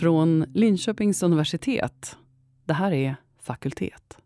Från 0.00 0.44
Linköpings 0.54 1.22
universitet. 1.22 2.16
Det 2.64 2.72
här 2.72 2.92
är 2.92 3.16
Fakultet. 3.42 4.16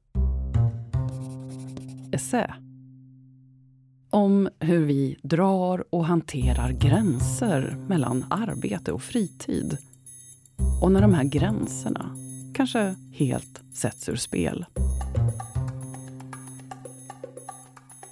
Essä. 2.12 2.54
Om 4.10 4.48
hur 4.58 4.84
vi 4.84 5.16
drar 5.22 5.84
och 5.90 6.06
hanterar 6.06 6.70
gränser 6.70 7.76
mellan 7.88 8.24
arbete 8.30 8.92
och 8.92 9.02
fritid. 9.02 9.76
Och 10.82 10.92
när 10.92 11.00
de 11.00 11.14
här 11.14 11.24
gränserna 11.24 12.16
kanske 12.54 12.94
helt 13.12 13.62
sätts 13.72 14.08
ur 14.08 14.16
spel. 14.16 14.66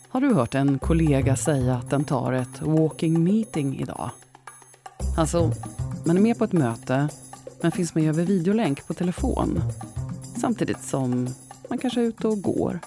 Har 0.08 0.20
du 0.20 0.34
hört 0.34 0.54
en 0.54 0.78
kollega 0.78 1.36
säga 1.36 1.74
att 1.74 1.90
den 1.90 2.04
tar 2.04 2.32
ett 2.32 2.62
walking 2.62 3.24
meeting 3.24 3.80
idag? 3.80 4.10
Alltså, 5.16 5.52
man 6.06 6.16
är 6.16 6.20
med 6.20 6.38
på 6.38 6.44
ett 6.44 6.52
möte 6.52 7.08
men 7.62 7.72
finns 7.72 7.94
med 7.94 8.08
över 8.08 8.24
videolänk 8.24 8.86
på 8.86 8.94
telefon 8.94 9.62
samtidigt 10.40 10.82
som 10.82 11.28
man 11.68 11.78
kanske 11.78 12.00
är 12.00 12.04
ute 12.04 12.28
och 12.28 12.42
går. 12.42 12.78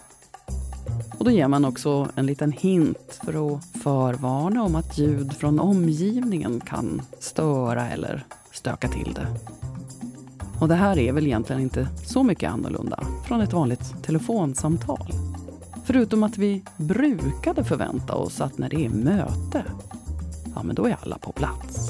Och 1.17 1.25
då 1.25 1.31
ger 1.31 1.47
man 1.47 1.65
också 1.65 2.09
en 2.15 2.25
liten 2.25 2.51
hint 2.51 3.19
för 3.25 3.55
att 3.55 3.65
förvarna 3.83 4.63
om 4.63 4.75
att 4.75 4.97
ljud 4.97 5.33
från 5.33 5.59
omgivningen 5.59 6.59
kan 6.59 7.01
störa 7.19 7.89
eller 7.89 8.25
stöka 8.51 8.87
till 8.87 9.13
det. 9.13 9.27
Och 10.59 10.67
det 10.67 10.75
här 10.75 10.97
är 10.97 11.13
väl 11.13 11.25
egentligen 11.27 11.61
inte 11.61 11.87
så 12.05 12.23
mycket 12.23 12.51
annorlunda 12.51 13.03
från 13.27 13.41
ett 13.41 13.53
vanligt 13.53 14.03
telefonsamtal. 14.03 15.13
Förutom 15.85 16.23
att 16.23 16.37
vi 16.37 16.63
brukade 16.77 17.63
förvänta 17.63 18.13
oss 18.13 18.41
att 18.41 18.57
när 18.57 18.69
det 18.69 18.85
är 18.85 18.89
möte, 18.89 19.63
ja 20.55 20.63
men 20.63 20.75
då 20.75 20.85
är 20.85 20.97
alla 21.01 21.17
på 21.17 21.31
plats. 21.31 21.84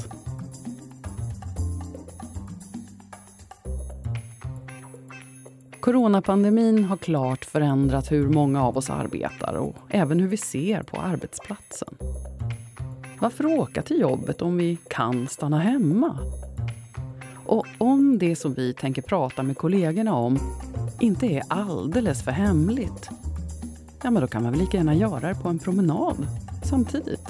Coronapandemin 5.86 6.84
har 6.84 6.96
klart 6.96 7.44
förändrat 7.44 8.12
hur 8.12 8.28
många 8.28 8.64
av 8.64 8.76
oss 8.76 8.90
arbetar 8.90 9.54
och 9.54 9.76
även 9.88 10.20
hur 10.20 10.28
vi 10.28 10.36
ser 10.36 10.82
på 10.82 10.96
arbetsplatsen. 10.96 11.94
Varför 13.20 13.46
åka 13.46 13.82
till 13.82 14.00
jobbet 14.00 14.42
om 14.42 14.56
vi 14.56 14.78
kan 14.88 15.28
stanna 15.28 15.58
hemma? 15.58 16.18
Och 17.46 17.66
om 17.78 18.18
det 18.18 18.36
som 18.36 18.54
vi 18.54 18.72
tänker 18.72 19.02
prata 19.02 19.42
med 19.42 19.58
kollegorna 19.58 20.14
om 20.14 20.38
inte 21.00 21.26
är 21.26 21.42
alldeles 21.48 22.24
för 22.24 22.30
hemligt, 22.30 23.10
ja 24.02 24.10
men 24.10 24.22
då 24.22 24.28
kan 24.28 24.42
man 24.42 24.52
väl 24.52 24.60
lika 24.60 24.76
gärna 24.76 24.94
göra 24.94 25.28
det 25.28 25.34
på 25.42 25.48
en 25.48 25.58
promenad 25.58 26.26
samtidigt. 26.64 27.28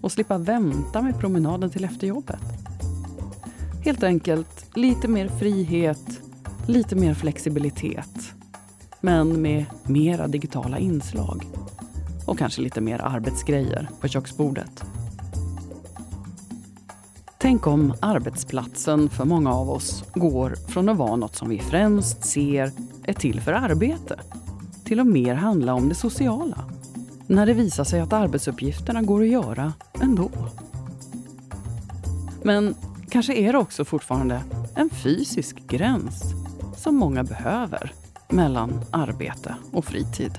Och 0.00 0.12
slippa 0.12 0.38
vänta 0.38 1.02
med 1.02 1.20
promenaden 1.20 1.70
till 1.70 1.84
efter 1.84 2.06
jobbet. 2.06 2.42
Helt 3.84 4.02
enkelt 4.02 4.76
lite 4.76 5.08
mer 5.08 5.28
frihet, 5.28 6.25
lite 6.66 6.96
mer 6.96 7.14
flexibilitet. 7.14 8.34
Men 9.00 9.42
med 9.42 9.64
mera 9.84 10.26
digitala 10.26 10.78
inslag. 10.78 11.46
Och 12.26 12.38
kanske 12.38 12.62
lite 12.62 12.80
mer 12.80 12.98
arbetsgrejer 12.98 13.88
på 14.00 14.08
köksbordet. 14.08 14.84
Tänk 17.38 17.66
om 17.66 17.94
arbetsplatsen 18.00 19.08
för 19.08 19.24
många 19.24 19.54
av 19.54 19.70
oss 19.70 20.04
går 20.14 20.54
från 20.68 20.88
att 20.88 20.96
vara 20.96 21.16
något 21.16 21.36
som 21.36 21.48
vi 21.48 21.58
främst 21.58 22.24
ser 22.24 22.72
är 23.04 23.12
till 23.12 23.40
för 23.40 23.52
arbete 23.52 24.20
till 24.84 25.00
att 25.00 25.06
mer 25.06 25.34
handla 25.34 25.74
om 25.74 25.88
det 25.88 25.94
sociala. 25.94 26.64
När 27.26 27.46
det 27.46 27.54
visar 27.54 27.84
sig 27.84 28.00
att 28.00 28.12
arbetsuppgifterna 28.12 29.02
går 29.02 29.22
att 29.22 29.28
göra 29.28 29.72
ändå. 30.00 30.30
Men 32.42 32.74
kanske 33.08 33.34
är 33.34 33.52
det 33.52 33.58
också 33.58 33.84
fortfarande 33.84 34.40
en 34.74 34.90
fysisk 34.90 35.56
gräns 35.68 36.45
som 36.76 36.96
många 36.96 37.24
behöver 37.24 37.92
mellan 38.28 38.80
arbete 38.90 39.56
och 39.72 39.84
fritid. 39.84 40.38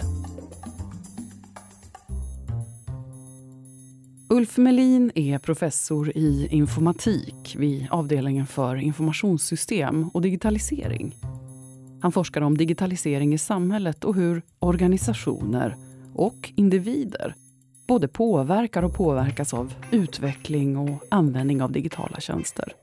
Ulf 4.30 4.58
Melin 4.58 5.12
är 5.16 5.40
professor 5.40 6.12
i 6.18 6.48
informatik 6.52 7.56
vid 7.58 7.88
avdelningen 7.92 8.48
för 8.48 8.76
informationssystem 8.76 10.10
och 10.10 10.22
digitalisering. 10.22 11.16
Han 12.02 12.12
forskar 12.12 12.42
om 12.42 12.58
digitalisering 12.58 13.34
i 13.34 13.38
samhället 13.38 14.04
och 14.04 14.16
hur 14.16 14.42
organisationer 14.60 15.76
och 16.14 16.52
individer 16.56 17.36
både 17.88 18.08
påverkar 18.08 18.84
och 18.84 18.94
påverkas 18.94 19.54
av 19.54 19.74
utveckling 19.92 20.78
och 20.78 21.04
användning 21.10 21.62
av 21.62 21.72
digitala 21.72 22.20
tjänster. 22.20 22.74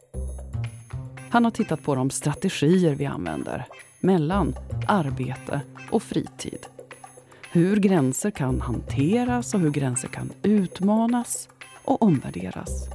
Han 1.35 1.45
har 1.45 1.51
tittat 1.51 1.83
på 1.83 1.95
de 1.95 2.11
strategier 2.11 2.95
vi 2.95 3.07
använder 3.07 3.67
mellan 4.01 4.55
arbete 4.89 5.61
och 5.91 6.03
fritid. 6.03 6.67
Hur 7.53 7.77
gränser 7.77 8.31
kan 8.31 8.61
hanteras 8.61 9.55
och 9.55 9.61
hur 9.61 9.71
gränser 9.71 10.09
kan 10.09 10.33
utmanas 10.43 11.49
och 11.85 12.03
omvärderas. 12.03 12.89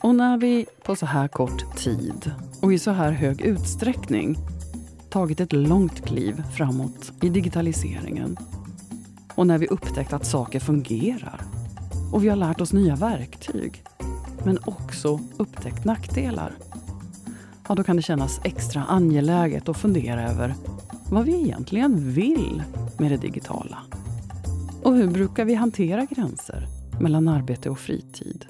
Och 0.00 0.14
när 0.14 0.38
vi 0.38 0.66
på 0.84 0.96
så 0.96 1.06
här 1.06 1.28
kort 1.28 1.76
tid 1.76 2.30
och 2.62 2.72
i 2.72 2.78
så 2.78 2.90
här 2.90 3.12
hög 3.12 3.40
utsträckning 3.40 4.38
tagit 5.10 5.40
ett 5.40 5.52
långt 5.52 6.06
kliv 6.06 6.42
framåt 6.56 7.12
i 7.22 7.28
digitaliseringen 7.28 8.36
och 9.34 9.46
när 9.46 9.58
vi 9.58 9.66
upptäckt 9.66 10.12
att 10.12 10.26
saker 10.26 10.60
fungerar 10.60 11.40
och 12.12 12.24
vi 12.24 12.28
har 12.28 12.36
lärt 12.36 12.60
oss 12.60 12.72
nya 12.72 12.96
verktyg 12.96 13.82
men 14.46 14.58
också 14.64 15.20
upptäckt 15.36 15.84
nackdelar 15.84 16.52
ja, 17.68 17.74
då 17.74 17.82
kan 17.82 17.96
det 17.96 18.02
kännas 18.02 18.40
extra 18.44 18.84
angeläget 18.84 19.68
att 19.68 19.76
fundera 19.76 20.30
över 20.30 20.54
vad 21.10 21.24
vi 21.24 21.40
egentligen 21.40 22.12
vill 22.12 22.62
med 22.98 23.10
det 23.10 23.16
digitala. 23.16 23.78
Och 24.82 24.94
hur 24.94 25.10
brukar 25.10 25.44
vi 25.44 25.54
hantera 25.54 26.04
gränser 26.04 26.66
mellan 27.00 27.28
arbete 27.28 27.70
och 27.70 27.78
fritid? 27.78 28.46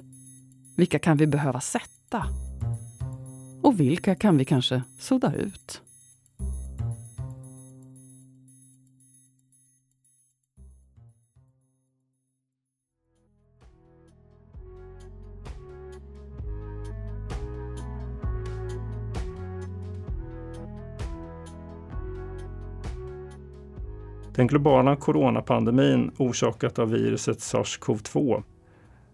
Vilka 0.75 0.99
kan 0.99 1.17
vi 1.17 1.27
behöva 1.27 1.61
sätta? 1.61 2.23
Och 3.61 3.79
vilka 3.79 4.15
kan 4.15 4.37
vi 4.37 4.45
kanske 4.45 4.81
sudda 4.99 5.33
ut? 5.33 5.81
Den 24.37 24.47
globala 24.47 24.95
coronapandemin 24.95 26.11
orsakat 26.17 26.79
av 26.79 26.91
viruset 26.91 27.39
sars-cov-2 27.39 28.43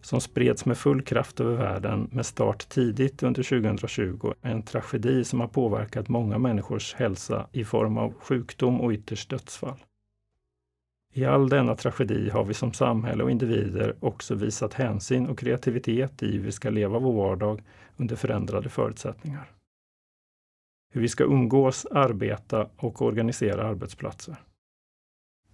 som 0.01 0.21
spreds 0.21 0.65
med 0.65 0.77
full 0.77 1.01
kraft 1.01 1.39
över 1.39 1.55
världen 1.55 2.09
med 2.11 2.25
start 2.25 2.69
tidigt 2.69 3.23
under 3.23 3.43
2020 3.43 4.33
är 4.41 4.51
en 4.51 4.63
tragedi 4.63 5.23
som 5.23 5.39
har 5.39 5.47
påverkat 5.47 6.09
många 6.09 6.37
människors 6.37 6.93
hälsa 6.93 7.47
i 7.51 7.65
form 7.65 7.97
av 7.97 8.13
sjukdom 8.19 8.81
och 8.81 8.91
ytterst 8.91 9.29
dödsfall. 9.29 9.83
I 11.13 11.25
all 11.25 11.49
denna 11.49 11.75
tragedi 11.75 12.29
har 12.29 12.45
vi 12.45 12.53
som 12.53 12.73
samhälle 12.73 13.23
och 13.23 13.31
individer 13.31 13.95
också 13.99 14.35
visat 14.35 14.73
hänsyn 14.73 15.27
och 15.27 15.39
kreativitet 15.39 16.23
i 16.23 16.31
hur 16.31 16.43
vi 16.43 16.51
ska 16.51 16.69
leva 16.69 16.99
vår 16.99 17.13
vardag 17.13 17.61
under 17.97 18.15
förändrade 18.15 18.69
förutsättningar. 18.69 19.51
Hur 20.93 21.01
vi 21.01 21.07
ska 21.07 21.23
umgås, 21.23 21.85
arbeta 21.85 22.67
och 22.77 23.01
organisera 23.01 23.67
arbetsplatser. 23.67 24.37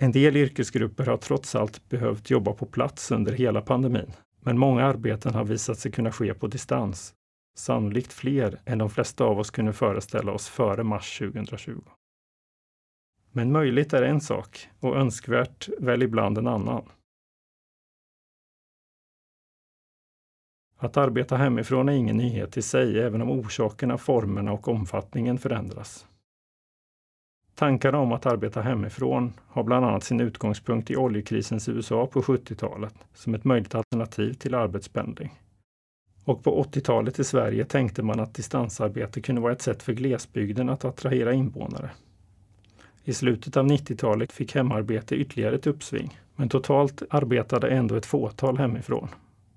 En 0.01 0.11
del 0.11 0.37
yrkesgrupper 0.37 1.05
har 1.05 1.17
trots 1.17 1.55
allt 1.55 1.89
behövt 1.89 2.29
jobba 2.29 2.53
på 2.53 2.65
plats 2.65 3.11
under 3.11 3.31
hela 3.31 3.61
pandemin, 3.61 4.11
men 4.39 4.57
många 4.57 4.85
arbeten 4.85 5.33
har 5.33 5.43
visat 5.43 5.79
sig 5.79 5.91
kunna 5.91 6.11
ske 6.11 6.33
på 6.33 6.47
distans. 6.47 7.13
Sannolikt 7.57 8.13
fler 8.13 8.59
än 8.65 8.77
de 8.77 8.89
flesta 8.89 9.23
av 9.23 9.39
oss 9.39 9.51
kunde 9.51 9.73
föreställa 9.73 10.31
oss 10.31 10.49
före 10.49 10.83
mars 10.83 11.19
2020. 11.19 11.81
Men 13.31 13.51
möjligt 13.51 13.93
är 13.93 14.01
en 14.01 14.21
sak 14.21 14.67
och 14.79 14.95
önskvärt 14.97 15.69
väl 15.79 16.03
ibland 16.03 16.37
en 16.37 16.47
annan. 16.47 16.89
Att 20.77 20.97
arbeta 20.97 21.37
hemifrån 21.37 21.89
är 21.89 21.93
ingen 21.93 22.17
nyhet 22.17 22.57
i 22.57 22.61
sig, 22.61 22.99
även 22.99 23.21
om 23.21 23.29
orsakerna, 23.29 23.97
formerna 23.97 24.51
och 24.51 24.67
omfattningen 24.67 25.37
förändras. 25.37 26.08
Tankarna 27.59 27.97
om 27.97 28.11
att 28.11 28.25
arbeta 28.25 28.61
hemifrån 28.61 29.33
har 29.47 29.63
bland 29.63 29.85
annat 29.85 30.03
sin 30.03 30.19
utgångspunkt 30.19 30.91
i 30.91 30.95
oljekrisens 30.95 31.69
USA 31.69 32.07
på 32.07 32.21
70-talet 32.21 32.93
som 33.13 33.35
ett 33.35 33.43
möjligt 33.43 33.75
alternativ 33.75 34.33
till 34.33 34.55
arbetspendling. 34.55 35.39
Och 36.25 36.43
på 36.43 36.63
80-talet 36.63 37.19
i 37.19 37.23
Sverige 37.23 37.65
tänkte 37.65 38.03
man 38.03 38.19
att 38.19 38.33
distansarbete 38.33 39.21
kunde 39.21 39.41
vara 39.41 39.53
ett 39.53 39.61
sätt 39.61 39.83
för 39.83 39.93
glesbygden 39.93 40.69
att 40.69 40.85
attrahera 40.85 41.33
invånare. 41.33 41.89
I 43.03 43.13
slutet 43.13 43.57
av 43.57 43.65
90-talet 43.65 44.31
fick 44.31 44.55
hemarbete 44.55 45.15
ytterligare 45.15 45.55
ett 45.55 45.67
uppsving, 45.67 46.19
men 46.35 46.49
totalt 46.49 47.03
arbetade 47.09 47.69
ändå 47.69 47.95
ett 47.95 48.05
fåtal 48.05 48.57
hemifrån. 48.57 49.07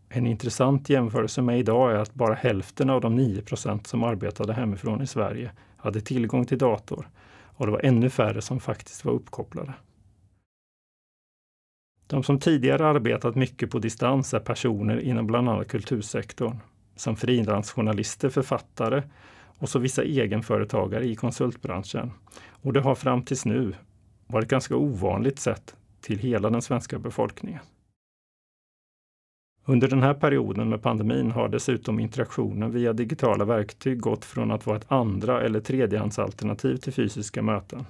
En 0.09 0.27
intressant 0.27 0.89
jämförelse 0.89 1.43
med 1.43 1.59
idag 1.59 1.93
är 1.93 1.97
att 1.97 2.15
bara 2.15 2.35
hälften 2.35 2.91
av 2.91 3.01
de 3.01 3.21
9% 3.21 3.87
som 3.87 4.05
arbetade 4.05 4.53
hemifrån 4.53 5.03
i 5.03 5.07
Sverige 5.07 5.51
hade 5.77 6.01
tillgång 6.01 6.47
till 6.47 6.59
dator 6.59 7.07
och 7.63 7.67
det 7.67 7.73
var 7.73 7.85
ännu 7.85 8.11
färre 8.11 8.43
som 8.43 8.61
faktiskt 8.61 9.05
var 9.05 9.13
uppkopplade. 9.13 9.73
De 12.07 12.23
som 12.23 12.39
tidigare 12.39 12.87
arbetat 12.87 13.35
mycket 13.35 13.71
på 13.71 13.79
distans 13.79 14.35
är 14.35 14.41
personer 14.41 15.01
inom 15.01 15.27
bland 15.27 15.49
annat 15.49 15.69
kultursektorn, 15.69 16.59
som 16.97 17.17
frilansjournalister, 17.17 18.31
författare 18.31 19.03
och 19.59 19.69
så 19.69 19.79
vissa 19.79 20.03
egenföretagare 20.03 21.05
i 21.05 21.15
konsultbranschen. 21.15 22.11
Och 22.51 22.73
det 22.73 22.81
har 22.81 22.95
fram 22.95 23.23
tills 23.23 23.45
nu 23.45 23.75
varit 24.27 24.49
ganska 24.49 24.77
ovanligt 24.77 25.39
sett 25.39 25.77
till 26.01 26.19
hela 26.19 26.51
den 26.51 26.63
svenska 26.63 26.99
befolkningen. 26.99 27.61
Under 29.65 29.89
den 29.89 30.03
här 30.03 30.15
perioden 30.15 30.69
med 30.69 30.83
pandemin 30.83 31.31
har 31.31 31.49
dessutom 31.49 32.01
interaktionen 32.01 32.73
via 32.73 32.93
digitala 32.93 33.45
verktyg 33.45 34.01
gått 34.01 34.25
från 34.25 34.51
att 34.51 34.67
vara 34.67 34.77
ett 34.77 34.93
andra 34.93 35.43
eller 35.43 35.61
tredjehandsalternativ 35.61 36.77
till 36.77 36.93
fysiska 36.93 37.43
möten 37.43 37.85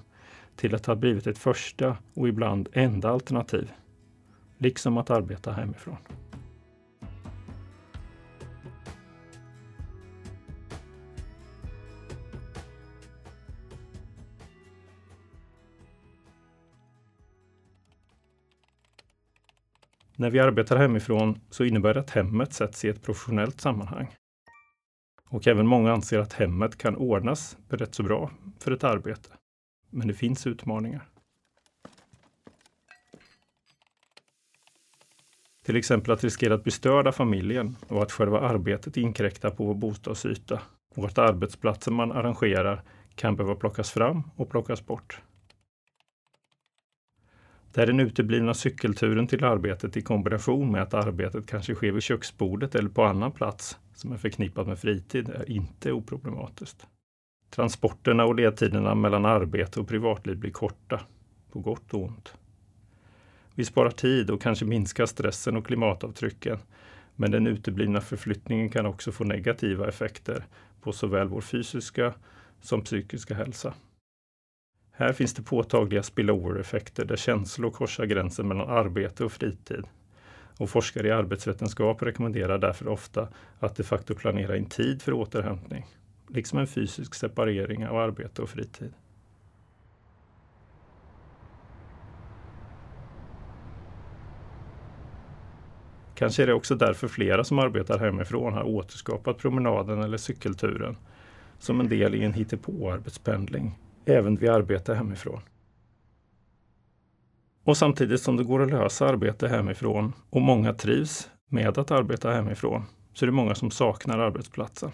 till 0.57 0.75
att 0.75 0.87
ha 0.87 0.95
blivit 0.95 1.27
ett 1.27 1.39
första 1.39 1.97
och 2.15 2.29
ibland 2.29 2.69
enda 2.73 3.11
alternativ. 3.11 3.71
Liksom 4.59 4.97
att 4.97 5.11
arbeta 5.11 5.53
hemifrån. 5.53 5.97
När 20.23 20.31
vi 20.31 20.41
arbetar 20.41 20.77
hemifrån 20.77 21.41
så 21.51 21.65
innebär 21.65 21.95
det 21.95 22.01
att 22.01 22.11
hemmet 22.11 22.53
sätts 22.53 22.85
i 22.85 22.89
ett 22.89 23.03
professionellt 23.03 23.61
sammanhang. 23.61 24.15
Och 25.29 25.47
även 25.47 25.67
många 25.67 25.93
anser 25.93 26.19
att 26.19 26.33
hemmet 26.33 26.79
kan 26.79 26.97
ordnas 26.97 27.57
rätt 27.69 27.95
så 27.95 28.03
bra 28.03 28.31
för 28.59 28.73
ett 28.73 28.85
arbete. 28.85 29.29
Men 29.91 30.09
det 30.09 30.15
finns 30.15 30.47
utmaningar. 30.47 31.09
Till 35.65 35.77
exempel 35.77 36.13
att 36.13 36.25
riskera 36.25 36.55
att 36.55 36.63
bli 36.63 36.73
störd 36.73 37.07
av 37.07 37.13
familjen 37.13 37.77
och 37.89 38.03
att 38.03 38.13
själva 38.13 38.41
arbetet 38.41 38.97
inkräktar 38.97 39.51
på 39.51 39.65
vår 39.65 39.75
bostadsyta 39.75 40.61
och 40.97 41.05
att 41.05 41.19
arbetsplatsen 41.19 41.95
man 41.95 42.13
arrangerar 42.13 42.83
kan 43.15 43.37
behöva 43.37 43.55
plockas 43.55 43.91
fram 43.91 44.23
och 44.37 44.51
plockas 44.51 44.87
bort. 44.87 45.21
Där 47.73 47.87
den 47.87 48.01
uteblivna 48.01 48.55
cykelturen 48.55 49.27
till 49.27 49.45
arbetet 49.45 49.97
i 49.97 50.03
kombination 50.03 50.73
med 50.73 50.83
att 50.83 50.95
arbetet 50.95 51.47
kanske 51.47 51.75
sker 51.75 51.93
vid 51.93 52.03
köksbordet 52.03 52.75
eller 52.75 52.89
på 52.89 53.05
annan 53.05 53.33
plats 53.33 53.79
som 53.95 54.13
är 54.13 54.17
förknippat 54.17 54.67
med 54.67 54.79
fritid 54.79 55.29
är 55.29 55.51
inte 55.51 55.93
oproblematiskt. 55.93 56.87
Transporterna 57.51 58.25
och 58.25 58.35
ledtiderna 58.35 58.95
mellan 58.95 59.25
arbete 59.25 59.81
och 59.81 59.89
privatliv 59.89 60.37
blir 60.37 60.51
korta, 60.51 61.01
på 61.53 61.61
gott 61.61 61.95
och 61.95 62.03
ont. 62.03 62.35
Vi 63.55 63.65
sparar 63.65 63.91
tid 63.91 64.31
och 64.31 64.43
kanske 64.43 64.65
minskar 64.65 65.07
stressen 65.07 65.57
och 65.57 65.67
klimatavtrycken. 65.67 66.59
Men 67.17 67.31
den 67.31 67.47
uteblivna 67.47 68.01
förflyttningen 68.01 68.69
kan 68.69 68.87
också 68.87 69.13
få 69.13 69.25
negativa 69.25 69.89
effekter 69.89 70.45
på 70.81 70.93
såväl 70.93 71.29
vår 71.29 71.41
fysiska 71.41 72.15
som 72.61 72.83
psykiska 72.83 73.35
hälsa. 73.35 73.75
Här 74.95 75.13
finns 75.13 75.35
det 75.35 75.43
påtagliga 75.43 76.03
spillover-effekter 76.03 77.05
där 77.05 77.17
känslor 77.17 77.71
korsar 77.71 78.05
gränsen 78.05 78.49
mellan 78.49 78.71
arbete 78.71 79.25
och 79.25 79.33
fritid. 79.33 79.85
Och 80.59 80.71
forskare 80.71 81.09
i 81.09 81.11
arbetsvetenskap 81.11 82.03
rekommenderar 82.03 82.59
därför 82.59 82.89
ofta 82.89 83.29
att 83.59 83.77
de 83.77 83.83
facto 83.83 84.15
planera 84.15 84.57
in 84.57 84.67
tid 84.67 85.03
för 85.03 85.13
återhämtning, 85.13 85.87
liksom 86.29 86.59
en 86.59 86.67
fysisk 86.67 87.15
separering 87.15 87.87
av 87.87 87.97
arbete 87.97 88.43
och 88.43 88.49
fritid. 88.49 88.93
Kanske 96.15 96.43
är 96.43 96.47
det 96.47 96.55
också 96.55 96.75
därför 96.75 97.09
flera 97.09 97.45
som 97.45 97.59
arbetar 97.59 97.99
hemifrån 97.99 98.53
har 98.53 98.63
återskapat 98.63 99.39
promenaden 99.39 100.03
eller 100.03 100.17
cykelturen 100.17 100.97
som 101.59 101.81
en 101.81 101.89
del 101.89 102.15
i 102.15 102.25
en 102.25 102.35
hittepå-arbetspendling 102.35 103.71
även 104.05 104.37
vid 104.37 104.51
arbete 104.51 104.95
hemifrån. 104.95 105.41
Och 107.65 107.77
samtidigt 107.77 108.21
som 108.21 108.37
det 108.37 108.45
går 108.45 108.63
att 108.63 108.71
lösa 108.71 109.09
arbete 109.09 109.49
hemifrån 109.49 110.13
och 110.31 110.41
många 110.41 110.75
trivs 110.75 111.31
med 111.49 111.79
att 111.79 111.91
arbeta 111.91 112.31
hemifrån 112.31 112.85
så 113.13 113.25
är 113.25 113.27
det 113.27 113.33
många 113.33 113.55
som 113.55 113.71
saknar 113.71 114.19
arbetsplatsen. 114.19 114.91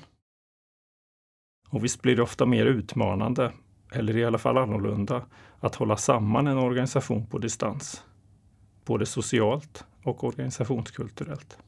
Och 1.71 1.85
visst 1.85 2.03
blir 2.03 2.17
det 2.17 2.23
ofta 2.23 2.47
mer 2.47 2.67
utmanande, 2.67 3.53
eller 3.93 4.17
i 4.17 4.25
alla 4.25 4.39
fall 4.39 4.59
annorlunda, 4.59 5.27
att 5.61 5.75
hålla 5.75 5.97
samman 5.97 6.47
en 6.47 6.59
organisation 6.59 7.27
på 7.27 7.39
distans. 7.39 8.05
Både 8.85 9.07
socialt 9.07 9.85
och 10.05 10.25
organisationskulturellt 10.25 11.59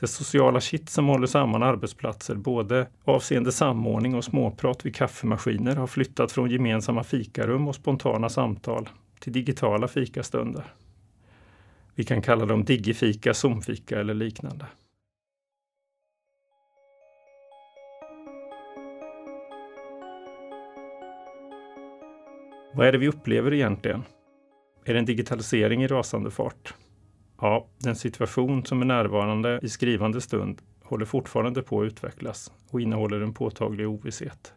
det 0.00 0.06
sociala 0.06 0.60
kitt 0.60 0.90
som 0.90 1.06
håller 1.06 1.26
samman 1.26 1.62
arbetsplatser, 1.62 2.34
både 2.34 2.86
avseende 3.04 3.52
samordning 3.52 4.14
och 4.14 4.24
småprat 4.24 4.86
vid 4.86 4.96
kaffemaskiner, 4.96 5.76
har 5.76 5.86
flyttat 5.86 6.32
från 6.32 6.50
gemensamma 6.50 7.04
fikarum 7.04 7.68
och 7.68 7.74
spontana 7.74 8.28
samtal 8.28 8.88
till 9.20 9.32
digitala 9.32 9.88
fikastunder. 9.88 10.64
Vi 11.94 12.04
kan 12.04 12.22
kalla 12.22 12.46
dem 12.46 12.64
digifika, 12.64 13.34
zoomfika 13.34 14.00
eller 14.00 14.14
liknande. 14.14 14.66
Vad 22.74 22.86
är 22.86 22.92
det 22.92 22.98
vi 22.98 23.08
upplever 23.08 23.54
egentligen? 23.54 24.04
Är 24.84 24.92
det 24.92 24.98
en 24.98 25.04
digitalisering 25.04 25.84
i 25.84 25.86
rasande 25.86 26.30
fart? 26.30 26.74
Ja, 27.44 27.66
den 27.78 27.96
situation 27.96 28.64
som 28.64 28.80
är 28.80 28.86
närvarande 28.86 29.60
i 29.62 29.68
skrivande 29.68 30.20
stund 30.20 30.62
håller 30.82 31.04
fortfarande 31.04 31.62
på 31.62 31.80
att 31.80 31.86
utvecklas 31.86 32.52
och 32.70 32.80
innehåller 32.80 33.20
en 33.20 33.34
påtaglig 33.34 33.88
ovisshet. 33.88 34.54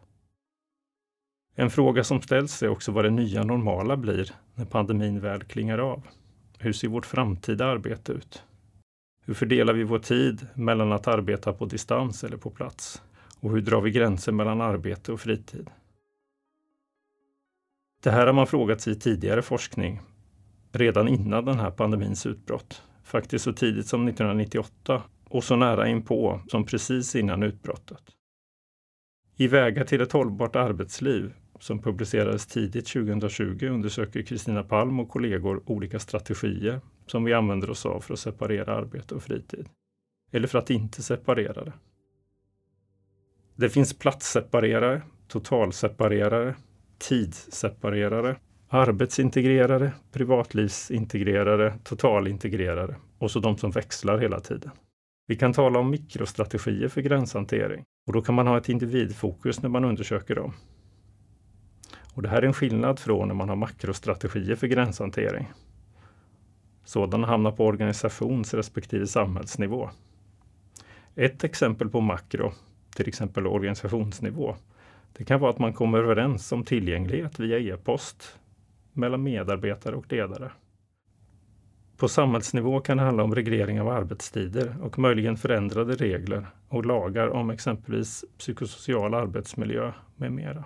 En 1.54 1.70
fråga 1.70 2.04
som 2.04 2.22
ställs 2.22 2.62
är 2.62 2.68
också 2.68 2.92
vad 2.92 3.04
det 3.04 3.10
nya 3.10 3.44
normala 3.44 3.96
blir 3.96 4.32
när 4.54 4.64
pandemin 4.64 5.20
väl 5.20 5.44
klingar 5.44 5.78
av. 5.78 6.02
Hur 6.58 6.72
ser 6.72 6.88
vårt 6.88 7.06
framtida 7.06 7.66
arbete 7.66 8.12
ut? 8.12 8.42
Hur 9.24 9.34
fördelar 9.34 9.72
vi 9.72 9.84
vår 9.84 9.98
tid 9.98 10.46
mellan 10.54 10.92
att 10.92 11.08
arbeta 11.08 11.52
på 11.52 11.66
distans 11.66 12.24
eller 12.24 12.36
på 12.36 12.50
plats? 12.50 13.02
Och 13.40 13.50
hur 13.50 13.60
drar 13.60 13.80
vi 13.80 13.90
gränser 13.90 14.32
mellan 14.32 14.60
arbete 14.60 15.12
och 15.12 15.20
fritid? 15.20 15.70
Det 18.02 18.10
här 18.10 18.26
har 18.26 18.34
man 18.34 18.46
frågat 18.46 18.80
sig 18.80 18.92
i 18.92 18.96
tidigare 18.96 19.42
forskning 19.42 20.00
redan 20.72 21.08
innan 21.08 21.44
den 21.44 21.58
här 21.58 21.70
pandemins 21.70 22.26
utbrott. 22.26 22.82
Faktiskt 23.04 23.44
så 23.44 23.52
tidigt 23.52 23.86
som 23.86 24.08
1998 24.08 25.02
och 25.24 25.44
så 25.44 25.56
nära 25.56 25.88
inpå 25.88 26.40
som 26.48 26.64
precis 26.64 27.16
innan 27.16 27.42
utbrottet. 27.42 28.02
I 29.36 29.48
Vägar 29.48 29.84
till 29.84 30.00
ett 30.00 30.12
hållbart 30.12 30.56
arbetsliv 30.56 31.32
som 31.60 31.82
publicerades 31.82 32.46
tidigt 32.46 32.86
2020 32.86 33.66
undersöker 33.66 34.22
Kristina 34.22 34.62
Palm 34.62 35.00
och 35.00 35.08
kollegor 35.08 35.62
olika 35.66 35.98
strategier 35.98 36.80
som 37.06 37.24
vi 37.24 37.34
använder 37.34 37.70
oss 37.70 37.86
av 37.86 38.00
för 38.00 38.14
att 38.14 38.20
separera 38.20 38.76
arbete 38.76 39.14
och 39.14 39.22
fritid. 39.22 39.68
Eller 40.32 40.48
för 40.48 40.58
att 40.58 40.70
inte 40.70 41.02
separera 41.02 41.64
det. 41.64 41.72
Det 43.56 43.68
finns 43.68 43.98
platsseparerare, 43.98 45.02
totalseparerare, 45.28 46.54
tidsseparerare 46.98 48.36
arbetsintegrerare, 48.70 49.92
privatlivsintegrerare, 50.12 51.74
totalintegrerare 51.84 52.96
och 53.18 53.30
så 53.30 53.40
de 53.40 53.56
som 53.56 53.70
växlar 53.70 54.18
hela 54.18 54.40
tiden. 54.40 54.70
Vi 55.26 55.36
kan 55.36 55.52
tala 55.52 55.78
om 55.78 55.90
mikrostrategier 55.90 56.88
för 56.88 57.00
gränshantering 57.00 57.84
och 58.06 58.12
då 58.12 58.22
kan 58.22 58.34
man 58.34 58.46
ha 58.46 58.58
ett 58.58 58.68
individfokus 58.68 59.62
när 59.62 59.68
man 59.68 59.84
undersöker 59.84 60.34
dem. 60.34 60.52
Och 62.14 62.22
det 62.22 62.28
här 62.28 62.42
är 62.42 62.46
en 62.46 62.52
skillnad 62.52 62.98
från 62.98 63.28
när 63.28 63.34
man 63.34 63.48
har 63.48 63.56
makrostrategier 63.56 64.56
för 64.56 64.66
gränshantering. 64.66 65.52
Sådana 66.84 67.26
hamnar 67.26 67.52
på 67.52 67.66
organisations 67.66 68.54
respektive 68.54 69.06
samhällsnivå. 69.06 69.90
Ett 71.14 71.44
exempel 71.44 71.88
på 71.88 72.00
makro, 72.00 72.52
till 72.96 73.08
exempel 73.08 73.46
organisationsnivå, 73.46 74.56
det 75.12 75.24
kan 75.24 75.40
vara 75.40 75.50
att 75.50 75.58
man 75.58 75.72
kommer 75.72 75.98
överens 75.98 76.52
om 76.52 76.64
tillgänglighet 76.64 77.40
via 77.40 77.58
e-post 77.58 78.38
mellan 78.98 79.22
medarbetare 79.22 79.96
och 79.96 80.12
ledare. 80.12 80.52
På 81.96 82.08
samhällsnivå 82.08 82.80
kan 82.80 82.96
det 82.96 83.02
handla 83.02 83.22
om 83.22 83.34
reglering 83.34 83.80
av 83.80 83.88
arbetstider 83.88 84.76
och 84.82 84.98
möjligen 84.98 85.36
förändrade 85.36 85.94
regler 85.94 86.46
och 86.68 86.86
lagar 86.86 87.28
om 87.28 87.50
exempelvis 87.50 88.24
psykosocial 88.38 89.14
arbetsmiljö 89.14 89.92
med 90.16 90.32
mera. 90.32 90.64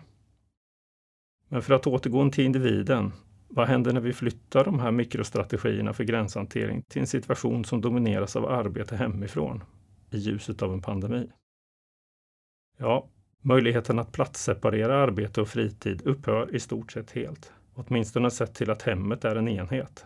Men 1.49 1.63
för 1.63 1.75
att 1.75 1.87
återgå 1.87 2.31
till 2.31 2.45
individen, 2.45 3.13
Vad 3.55 3.69
händer 3.69 3.93
när 3.93 4.01
vi 4.01 4.13
flyttar 4.13 4.65
de 4.65 4.79
här 4.79 4.91
mikrostrategierna 4.91 5.93
för 5.93 6.05
gränshantering 6.05 6.83
till 6.83 7.01
en 7.01 7.07
situation 7.07 7.65
som 7.65 7.81
domineras 7.81 8.37
av 8.37 8.45
arbete 8.45 8.97
hemifrån 8.97 9.65
i 10.11 10.19
ljuset 10.19 10.63
av 10.63 10.73
en 10.73 10.81
pandemi? 10.81 11.31
Ja, 12.79 13.09
möjligheten 13.41 13.99
att 13.99 14.13
platsseparera 14.13 14.97
arbete 14.97 15.41
och 15.41 15.49
fritid 15.49 16.03
upphör 16.05 16.55
i 16.55 16.61
stort 16.61 16.93
sett 16.93 17.11
helt. 17.11 17.53
Åtminstone 17.75 18.31
sett 18.31 18.55
till 18.55 18.71
att 18.71 18.83
hemmet 18.83 19.25
är 19.25 19.37
en 19.37 19.49
enhet. 19.49 20.05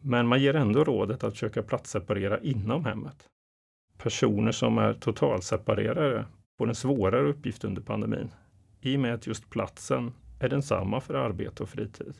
Men 0.00 0.26
man 0.26 0.40
ger 0.40 0.56
ändå 0.56 0.84
rådet 0.84 1.24
att 1.24 1.32
försöka 1.32 1.62
platsseparera 1.62 2.40
inom 2.40 2.84
hemmet. 2.84 3.28
Personer 3.98 4.52
som 4.52 4.78
är 4.78 4.94
totalseparerade 4.94 6.24
får 6.58 6.68
en 6.68 6.74
svårare 6.74 7.28
uppgift 7.28 7.64
under 7.64 7.82
pandemin 7.82 8.30
i 8.80 8.96
och 8.96 9.00
med 9.00 9.14
att 9.14 9.26
just 9.26 9.50
platsen 9.50 10.12
är 10.40 10.48
densamma 10.48 11.00
för 11.00 11.14
arbete 11.14 11.62
och 11.62 11.68
fritid. 11.68 12.14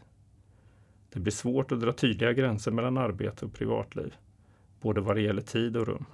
Det 1.13 1.21
blir 1.21 1.33
svårt 1.33 1.73
att 1.73 1.81
dra 1.81 1.93
tydliga 1.93 2.33
gränser 2.33 2.71
mellan 2.71 2.99
arbete 2.99 3.45
och 3.45 3.53
privatliv, 3.53 4.15
både 4.81 5.01
vad 5.01 5.17
det 5.17 5.23
gäller 5.23 5.43
tid 5.43 5.77
och 5.77 5.87
rum. 5.87 6.05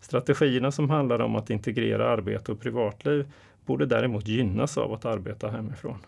Strategierna 0.00 0.72
som 0.72 0.90
handlar 0.90 1.20
om 1.20 1.36
att 1.36 1.50
integrera 1.50 2.08
arbete 2.08 2.52
och 2.52 2.60
privatliv 2.60 3.32
borde 3.66 3.86
däremot 3.86 4.28
gynnas 4.28 4.78
av 4.78 4.92
att 4.92 5.04
arbeta 5.04 5.50
hemifrån. 5.50 5.98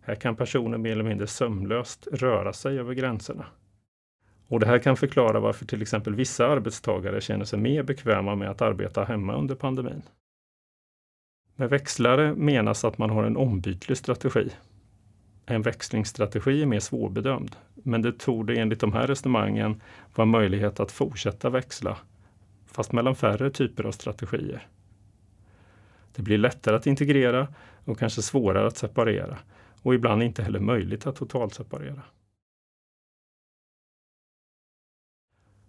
Här 0.00 0.14
kan 0.14 0.36
personer 0.36 0.78
mer 0.78 0.92
eller 0.92 1.04
mindre 1.04 1.26
sömlöst 1.26 2.08
röra 2.12 2.52
sig 2.52 2.78
över 2.78 2.94
gränserna. 2.94 3.46
Och 4.48 4.60
det 4.60 4.66
här 4.66 4.78
kan 4.78 4.96
förklara 4.96 5.40
varför 5.40 5.66
till 5.66 5.82
exempel 5.82 6.14
vissa 6.14 6.46
arbetstagare 6.46 7.20
känner 7.20 7.44
sig 7.44 7.58
mer 7.58 7.82
bekväma 7.82 8.34
med 8.34 8.50
att 8.50 8.62
arbeta 8.62 9.04
hemma 9.04 9.36
under 9.36 9.54
pandemin. 9.54 10.02
Med 11.56 11.70
växlare 11.70 12.34
menas 12.34 12.84
att 12.84 12.98
man 12.98 13.10
har 13.10 13.24
en 13.24 13.36
ombytlig 13.36 13.96
strategi. 13.98 14.50
En 15.46 15.62
växlingsstrategi 15.62 16.62
är 16.62 16.66
mer 16.66 16.80
svårbedömd, 16.80 17.56
men 17.74 18.02
det 18.02 18.18
torde 18.18 18.54
enligt 18.54 18.80
de 18.80 18.92
här 18.92 19.06
resonemangen 19.06 19.80
vara 20.14 20.26
möjlighet 20.26 20.80
att 20.80 20.92
fortsätta 20.92 21.50
växla, 21.50 21.98
fast 22.66 22.92
mellan 22.92 23.16
färre 23.16 23.50
typer 23.50 23.84
av 23.84 23.92
strategier. 23.92 24.66
Det 26.18 26.22
blir 26.22 26.38
lättare 26.38 26.76
att 26.76 26.86
integrera 26.86 27.48
och 27.84 27.98
kanske 27.98 28.22
svårare 28.22 28.66
att 28.66 28.76
separera 28.76 29.38
och 29.82 29.94
ibland 29.94 30.22
inte 30.22 30.42
heller 30.42 30.60
möjligt 30.60 31.06
att 31.06 31.16
totalseparera. 31.16 32.02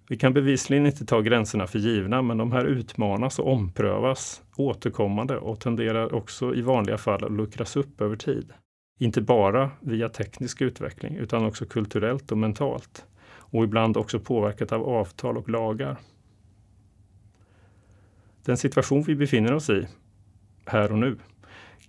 Vi 0.07 0.17
kan 0.17 0.33
bevisligen 0.33 0.85
inte 0.85 1.05
ta 1.05 1.21
gränserna 1.21 1.67
för 1.67 1.79
givna, 1.79 2.21
men 2.21 2.37
de 2.37 2.51
här 2.51 2.65
utmanas 2.65 3.39
och 3.39 3.51
omprövas 3.51 4.43
återkommande 4.55 5.37
och 5.37 5.59
tenderar 5.59 6.13
också 6.13 6.55
i 6.55 6.61
vanliga 6.61 6.97
fall 6.97 7.23
att 7.23 7.31
luckras 7.31 7.75
upp 7.75 8.01
över 8.01 8.15
tid. 8.15 8.53
Inte 8.99 9.21
bara 9.21 9.71
via 9.79 10.09
teknisk 10.09 10.61
utveckling, 10.61 11.15
utan 11.15 11.45
också 11.45 11.65
kulturellt 11.65 12.31
och 12.31 12.37
mentalt. 12.37 13.05
Och 13.29 13.63
ibland 13.63 13.97
också 13.97 14.19
påverkat 14.19 14.71
av 14.71 14.89
avtal 14.89 15.37
och 15.37 15.49
lagar. 15.49 15.97
Den 18.45 18.57
situation 18.57 19.03
vi 19.03 19.15
befinner 19.15 19.53
oss 19.53 19.69
i, 19.69 19.87
här 20.69 20.91
och 20.91 20.97
nu, 20.97 21.17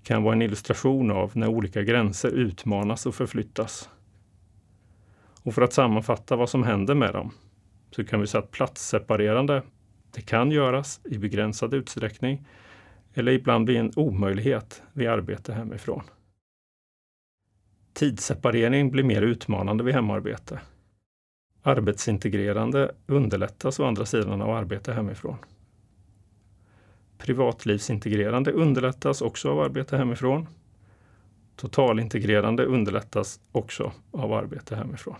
kan 0.02 0.22
vara 0.22 0.34
en 0.34 0.42
illustration 0.42 1.10
av 1.10 1.30
när 1.34 1.48
olika 1.48 1.82
gränser 1.82 2.28
utmanas 2.28 3.06
och 3.06 3.14
förflyttas. 3.14 3.90
Och 5.42 5.54
för 5.54 5.62
att 5.62 5.72
sammanfatta 5.72 6.36
vad 6.36 6.50
som 6.50 6.62
händer 6.62 6.94
med 6.94 7.12
dem 7.12 7.30
så 7.90 8.04
kan 8.04 8.20
vi 8.20 8.26
säga 8.26 8.42
att 8.42 8.50
platsseparerande, 8.50 9.62
det 10.14 10.22
kan 10.22 10.50
göras 10.50 11.00
i 11.04 11.18
begränsad 11.18 11.74
utsträckning 11.74 12.46
eller 13.14 13.32
ibland 13.32 13.64
bli 13.64 13.76
en 13.76 13.92
omöjlighet 13.96 14.82
vid 14.92 15.08
arbete 15.08 15.52
hemifrån. 15.52 16.02
Tidsseparering 17.92 18.90
blir 18.90 19.04
mer 19.04 19.22
utmanande 19.22 19.84
vid 19.84 19.94
hemarbete. 19.94 20.60
Arbetsintegrerande 21.62 22.94
underlättas 23.06 23.80
å 23.80 23.84
andra 23.84 24.06
sidan 24.06 24.42
av 24.42 24.50
arbete 24.50 24.92
hemifrån. 24.92 25.36
Privatlivsintegrerande 27.20 28.52
underlättas 28.52 29.22
också 29.22 29.50
av 29.50 29.60
arbete 29.60 29.96
hemifrån. 29.96 30.46
Totalintegrerande 31.56 32.64
underlättas 32.64 33.40
också 33.52 33.92
av 34.10 34.32
arbete 34.32 34.76
hemifrån. 34.76 35.16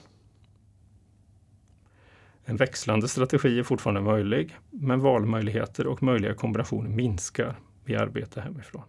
En 2.45 2.57
växlande 2.57 3.09
strategi 3.09 3.59
är 3.59 3.63
fortfarande 3.63 4.01
möjlig, 4.01 4.57
men 4.71 5.01
valmöjligheter 5.01 5.87
och 5.87 6.03
möjliga 6.03 6.35
kombinationer 6.35 6.91
minskar 6.91 7.57
vid 7.85 7.97
arbete 7.97 8.41
hemifrån. 8.41 8.85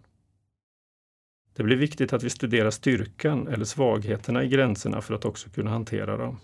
Det 1.54 1.62
blir 1.62 1.76
viktigt 1.76 2.12
att 2.12 2.22
vi 2.22 2.30
studerar 2.30 2.70
styrkan 2.70 3.48
eller 3.48 3.64
svagheterna 3.64 4.44
i 4.44 4.48
gränserna 4.48 5.00
för 5.00 5.14
att 5.14 5.24
också 5.24 5.50
kunna 5.50 5.70
hantera 5.70 6.16
dem. 6.16 6.38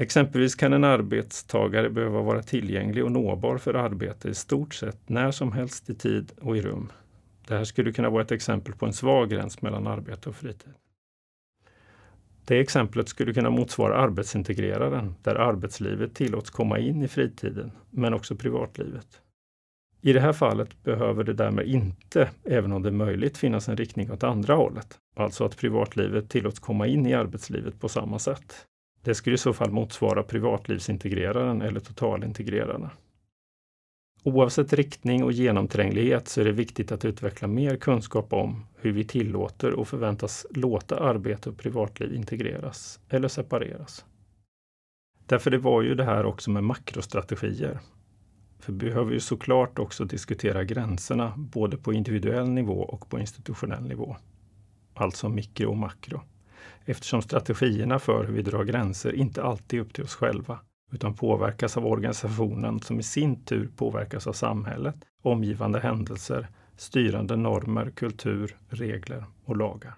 Exempelvis 0.00 0.54
kan 0.54 0.72
en 0.72 0.84
arbetstagare 0.84 1.90
behöva 1.90 2.22
vara 2.22 2.42
tillgänglig 2.42 3.04
och 3.04 3.12
nåbar 3.12 3.58
för 3.58 3.74
arbete 3.74 4.28
i 4.28 4.34
stort 4.34 4.74
sett 4.74 5.08
när 5.08 5.30
som 5.30 5.52
helst 5.52 5.90
i 5.90 5.94
tid 5.94 6.32
och 6.40 6.56
i 6.56 6.60
rum. 6.60 6.92
Det 7.46 7.54
här 7.54 7.64
skulle 7.64 7.92
kunna 7.92 8.10
vara 8.10 8.22
ett 8.22 8.32
exempel 8.32 8.74
på 8.74 8.86
en 8.86 8.92
svag 8.92 9.30
gräns 9.30 9.62
mellan 9.62 9.86
arbete 9.86 10.28
och 10.28 10.36
fritid. 10.36 10.72
Det 12.44 12.60
exemplet 12.60 13.08
skulle 13.08 13.34
kunna 13.34 13.50
motsvara 13.50 13.96
arbetsintegreraren, 13.96 15.14
där 15.22 15.34
arbetslivet 15.34 16.14
tillåts 16.14 16.50
komma 16.50 16.78
in 16.78 17.02
i 17.02 17.08
fritiden, 17.08 17.70
men 17.90 18.14
också 18.14 18.36
privatlivet. 18.36 19.22
I 20.00 20.12
det 20.12 20.20
här 20.20 20.32
fallet 20.32 20.82
behöver 20.82 21.24
det 21.24 21.34
därmed 21.34 21.66
inte, 21.66 22.30
även 22.44 22.72
om 22.72 22.82
det 22.82 22.88
är 22.88 22.92
möjligt, 22.92 23.38
finnas 23.38 23.68
en 23.68 23.76
riktning 23.76 24.12
åt 24.12 24.22
andra 24.22 24.54
hållet. 24.54 24.98
Alltså 25.16 25.44
att 25.44 25.56
privatlivet 25.56 26.30
tillåts 26.30 26.58
komma 26.58 26.86
in 26.86 27.06
i 27.06 27.14
arbetslivet 27.14 27.80
på 27.80 27.88
samma 27.88 28.18
sätt. 28.18 28.66
Det 29.08 29.14
skulle 29.14 29.34
i 29.34 29.38
så 29.38 29.52
fall 29.52 29.70
motsvara 29.70 30.22
privatlivsintegreraren 30.22 31.62
eller 31.62 31.80
totalintegreraren. 31.80 32.88
Oavsett 34.22 34.72
riktning 34.72 35.24
och 35.24 35.32
genomtränglighet 35.32 36.28
så 36.28 36.40
är 36.40 36.44
det 36.44 36.52
viktigt 36.52 36.92
att 36.92 37.04
utveckla 37.04 37.48
mer 37.48 37.76
kunskap 37.76 38.32
om 38.32 38.66
hur 38.76 38.92
vi 38.92 39.04
tillåter 39.04 39.72
och 39.72 39.88
förväntas 39.88 40.46
låta 40.50 41.00
arbete 41.00 41.50
och 41.50 41.58
privatliv 41.58 42.14
integreras 42.14 43.00
eller 43.08 43.28
separeras. 43.28 44.04
Därför 45.26 45.50
det 45.50 45.58
var 45.58 45.82
ju 45.82 45.94
det 45.94 46.04
här 46.04 46.26
också 46.26 46.50
med 46.50 46.64
makrostrategier. 46.64 47.78
För 48.58 48.72
vi 48.72 48.78
behöver 48.78 49.12
ju 49.12 49.20
såklart 49.20 49.78
också 49.78 50.04
diskutera 50.04 50.64
gränserna 50.64 51.34
både 51.36 51.76
på 51.76 51.92
individuell 51.92 52.48
nivå 52.48 52.80
och 52.82 53.10
på 53.10 53.20
institutionell 53.20 53.82
nivå. 53.82 54.16
Alltså 54.94 55.28
mikro 55.28 55.70
och 55.70 55.76
makro. 55.76 56.20
Eftersom 56.90 57.22
strategierna 57.22 57.98
för 57.98 58.24
hur 58.24 58.34
vi 58.34 58.42
drar 58.42 58.64
gränser 58.64 59.14
inte 59.14 59.42
alltid 59.42 59.78
är 59.78 59.84
upp 59.84 59.94
till 59.94 60.04
oss 60.04 60.14
själva 60.14 60.60
utan 60.92 61.14
påverkas 61.14 61.76
av 61.76 61.86
organisationen 61.86 62.80
som 62.80 63.00
i 63.00 63.02
sin 63.02 63.44
tur 63.44 63.70
påverkas 63.76 64.26
av 64.26 64.32
samhället, 64.32 64.94
omgivande 65.22 65.80
händelser, 65.80 66.48
styrande 66.76 67.36
normer, 67.36 67.90
kultur, 67.90 68.56
regler 68.68 69.24
och 69.44 69.56
lagar. 69.56 69.94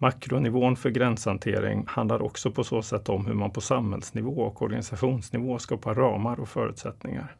Makronivån 0.00 0.76
för 0.76 0.90
gränshantering 0.90 1.84
handlar 1.86 2.22
också 2.22 2.50
på 2.50 2.64
så 2.64 2.82
sätt 2.82 3.08
om 3.08 3.26
hur 3.26 3.34
man 3.34 3.50
på 3.50 3.60
samhällsnivå 3.60 4.40
och 4.40 4.62
organisationsnivå 4.62 5.58
skapar 5.58 5.94
ramar 5.94 6.40
och 6.40 6.48
förutsättningar. 6.48 7.36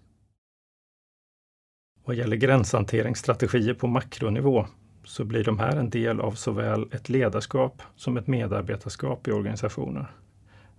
Vad 2.04 2.16
gäller 2.16 2.36
gränshanteringsstrategier 2.36 3.74
på 3.74 3.86
makronivå 3.86 4.66
så 5.06 5.24
blir 5.24 5.44
de 5.44 5.58
här 5.58 5.76
en 5.76 5.90
del 5.90 6.20
av 6.20 6.32
såväl 6.32 6.88
ett 6.92 7.08
ledarskap 7.08 7.82
som 7.96 8.16
ett 8.16 8.26
medarbetarskap 8.26 9.28
i 9.28 9.32
organisationer. 9.32 10.10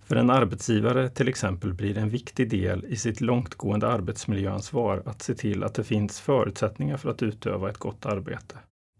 För 0.04 0.16
en 0.16 0.30
arbetsgivare 0.30 1.08
till 1.08 1.28
exempel 1.28 1.74
blir 1.74 1.94
det 1.94 2.00
en 2.00 2.10
viktig 2.10 2.50
del 2.50 2.84
i 2.84 2.96
sitt 2.96 3.20
långtgående 3.20 3.88
arbetsmiljöansvar 3.88 5.02
att 5.06 5.22
se 5.22 5.34
till 5.34 5.64
att 5.64 5.74
det 5.74 5.84
finns 5.84 6.20
förutsättningar 6.20 6.96
för 6.96 7.10
att 7.10 7.22
utöva 7.22 7.70
ett 7.70 7.78
gott 7.78 8.06
arbete. 8.06 8.56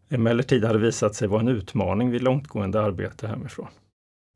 Emellertid 0.08 0.64
har 0.64 0.72
det 0.72 0.78
visat 0.78 1.14
sig 1.14 1.28
vara 1.28 1.40
en 1.40 1.48
utmaning 1.48 2.10
vid 2.10 2.22
långtgående 2.22 2.80
arbete 2.80 3.26
hemifrån. 3.26 3.68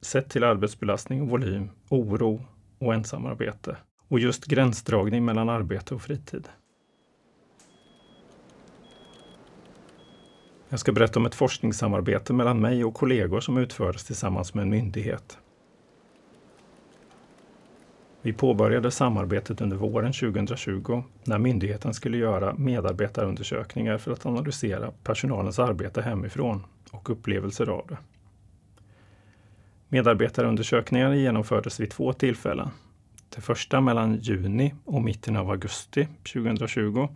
Sett 0.02 0.30
till 0.30 0.44
arbetsbelastning 0.44 1.22
och 1.22 1.28
volym, 1.28 1.70
oro 1.88 2.44
och 2.78 2.94
ensamarbete 2.94 3.76
och 4.08 4.20
just 4.20 4.44
gränsdragning 4.44 5.24
mellan 5.24 5.48
arbete 5.48 5.94
och 5.94 6.02
fritid. 6.02 6.48
Jag 10.72 10.80
ska 10.80 10.92
berätta 10.92 11.20
om 11.20 11.26
ett 11.26 11.34
forskningssamarbete 11.34 12.32
mellan 12.32 12.60
mig 12.60 12.84
och 12.84 12.94
kollegor 12.94 13.40
som 13.40 13.58
utfördes 13.58 14.04
tillsammans 14.04 14.54
med 14.54 14.62
en 14.62 14.70
myndighet. 14.70 15.38
Vi 18.22 18.32
påbörjade 18.32 18.90
samarbetet 18.90 19.60
under 19.60 19.76
våren 19.76 20.12
2020 20.12 21.02
när 21.24 21.38
myndigheten 21.38 21.94
skulle 21.94 22.16
göra 22.16 22.54
medarbetarundersökningar 22.54 23.98
för 23.98 24.12
att 24.12 24.26
analysera 24.26 24.92
personalens 25.04 25.58
arbete 25.58 26.02
hemifrån 26.02 26.66
och 26.90 27.10
upplevelser 27.10 27.66
av 27.66 27.86
det. 27.88 27.98
Medarbetarundersökningarna 29.88 31.16
genomfördes 31.16 31.80
vid 31.80 31.90
två 31.90 32.12
tillfällen. 32.12 32.68
Det 33.34 33.40
första 33.40 33.80
mellan 33.80 34.16
juni 34.16 34.74
och 34.84 35.02
mitten 35.02 35.36
av 35.36 35.50
augusti 35.50 36.08
2020 36.32 37.08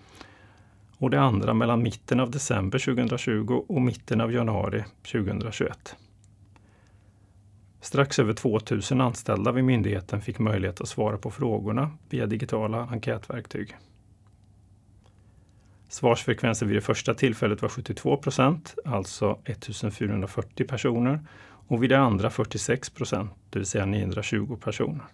och 0.98 1.10
det 1.10 1.20
andra 1.20 1.54
mellan 1.54 1.82
mitten 1.82 2.20
av 2.20 2.30
december 2.30 2.78
2020 2.78 3.64
och 3.68 3.82
mitten 3.82 4.20
av 4.20 4.32
januari 4.32 4.84
2021. 5.12 5.96
Strax 7.80 8.18
över 8.18 8.32
2000 8.32 9.00
anställda 9.00 9.52
vid 9.52 9.64
myndigheten 9.64 10.20
fick 10.20 10.38
möjlighet 10.38 10.80
att 10.80 10.88
svara 10.88 11.18
på 11.18 11.30
frågorna 11.30 11.90
via 12.08 12.26
digitala 12.26 12.88
enkätverktyg. 12.90 13.76
Svarsfrekvensen 15.88 16.68
vid 16.68 16.76
det 16.76 16.80
första 16.80 17.14
tillfället 17.14 17.62
var 17.62 17.68
72 17.68 18.16
procent, 18.16 18.74
alltså 18.84 19.38
1440 19.44 20.66
personer, 20.66 21.20
och 21.68 21.82
vid 21.82 21.90
det 21.90 21.98
andra 21.98 22.30
46 22.30 22.90
procent, 22.90 23.30
det 23.50 23.58
vill 23.58 23.66
säga 23.66 23.86
920 23.86 24.56
personer. 24.60 25.04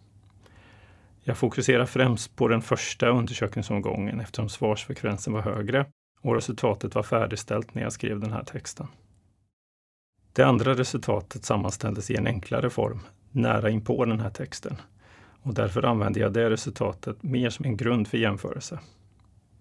Jag 1.24 1.38
fokuserar 1.38 1.86
främst 1.86 2.36
på 2.36 2.48
den 2.48 2.62
första 2.62 3.08
undersökningsomgången 3.08 4.20
eftersom 4.20 4.48
svarsfrekvensen 4.48 5.32
var 5.32 5.42
högre 5.42 5.86
och 6.20 6.34
resultatet 6.34 6.94
var 6.94 7.02
färdigställt 7.02 7.74
när 7.74 7.82
jag 7.82 7.92
skrev 7.92 8.20
den 8.20 8.32
här 8.32 8.44
texten. 8.44 8.86
Det 10.32 10.42
andra 10.42 10.74
resultatet 10.74 11.44
sammanställdes 11.44 12.10
i 12.10 12.16
en 12.16 12.26
enklare 12.26 12.70
form, 12.70 13.00
nära 13.30 13.70
inpå 13.70 14.04
den 14.04 14.20
här 14.20 14.30
texten. 14.30 14.76
Och 15.42 15.54
därför 15.54 15.82
använder 15.82 16.20
jag 16.20 16.32
det 16.32 16.50
resultatet 16.50 17.22
mer 17.22 17.50
som 17.50 17.64
en 17.64 17.76
grund 17.76 18.08
för 18.08 18.18
jämförelse. 18.18 18.78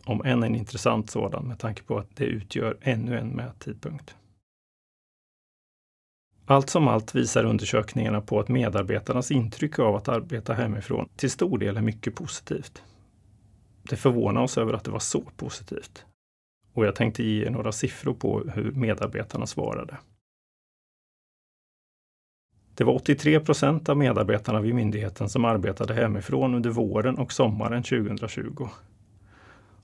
Om 0.05 0.25
än 0.25 0.43
en 0.43 0.55
intressant 0.55 1.09
sådan 1.09 1.47
med 1.47 1.59
tanke 1.59 1.83
på 1.83 1.97
att 1.97 2.15
det 2.15 2.25
utgör 2.25 2.77
ännu 2.81 3.17
en 3.17 3.29
mättidpunkt. 3.29 4.15
Allt 6.51 6.69
som 6.69 6.87
allt 6.87 7.15
visar 7.15 7.43
undersökningarna 7.43 8.21
på 8.21 8.39
att 8.39 8.49
medarbetarnas 8.49 9.31
intryck 9.31 9.79
av 9.79 9.95
att 9.95 10.07
arbeta 10.07 10.53
hemifrån 10.53 11.09
till 11.15 11.31
stor 11.31 11.57
del 11.57 11.77
är 11.77 11.81
mycket 11.81 12.15
positivt. 12.15 12.83
Det 13.83 13.95
förvånar 13.95 14.41
oss 14.41 14.57
över 14.57 14.73
att 14.73 14.83
det 14.83 14.91
var 14.91 14.99
så 14.99 15.21
positivt. 15.37 16.05
Och 16.73 16.85
jag 16.85 16.95
tänkte 16.95 17.23
ge 17.23 17.45
er 17.45 17.49
några 17.49 17.71
siffror 17.71 18.13
på 18.13 18.43
hur 18.55 18.71
medarbetarna 18.71 19.45
svarade. 19.47 19.97
Det 22.75 22.83
var 22.83 22.93
83 22.93 23.39
procent 23.39 23.89
av 23.89 23.97
medarbetarna 23.97 24.61
vid 24.61 24.75
myndigheten 24.75 25.29
som 25.29 25.45
arbetade 25.45 25.93
hemifrån 25.93 26.55
under 26.55 26.69
våren 26.69 27.17
och 27.17 27.31
sommaren 27.31 27.83
2020. 27.83 28.67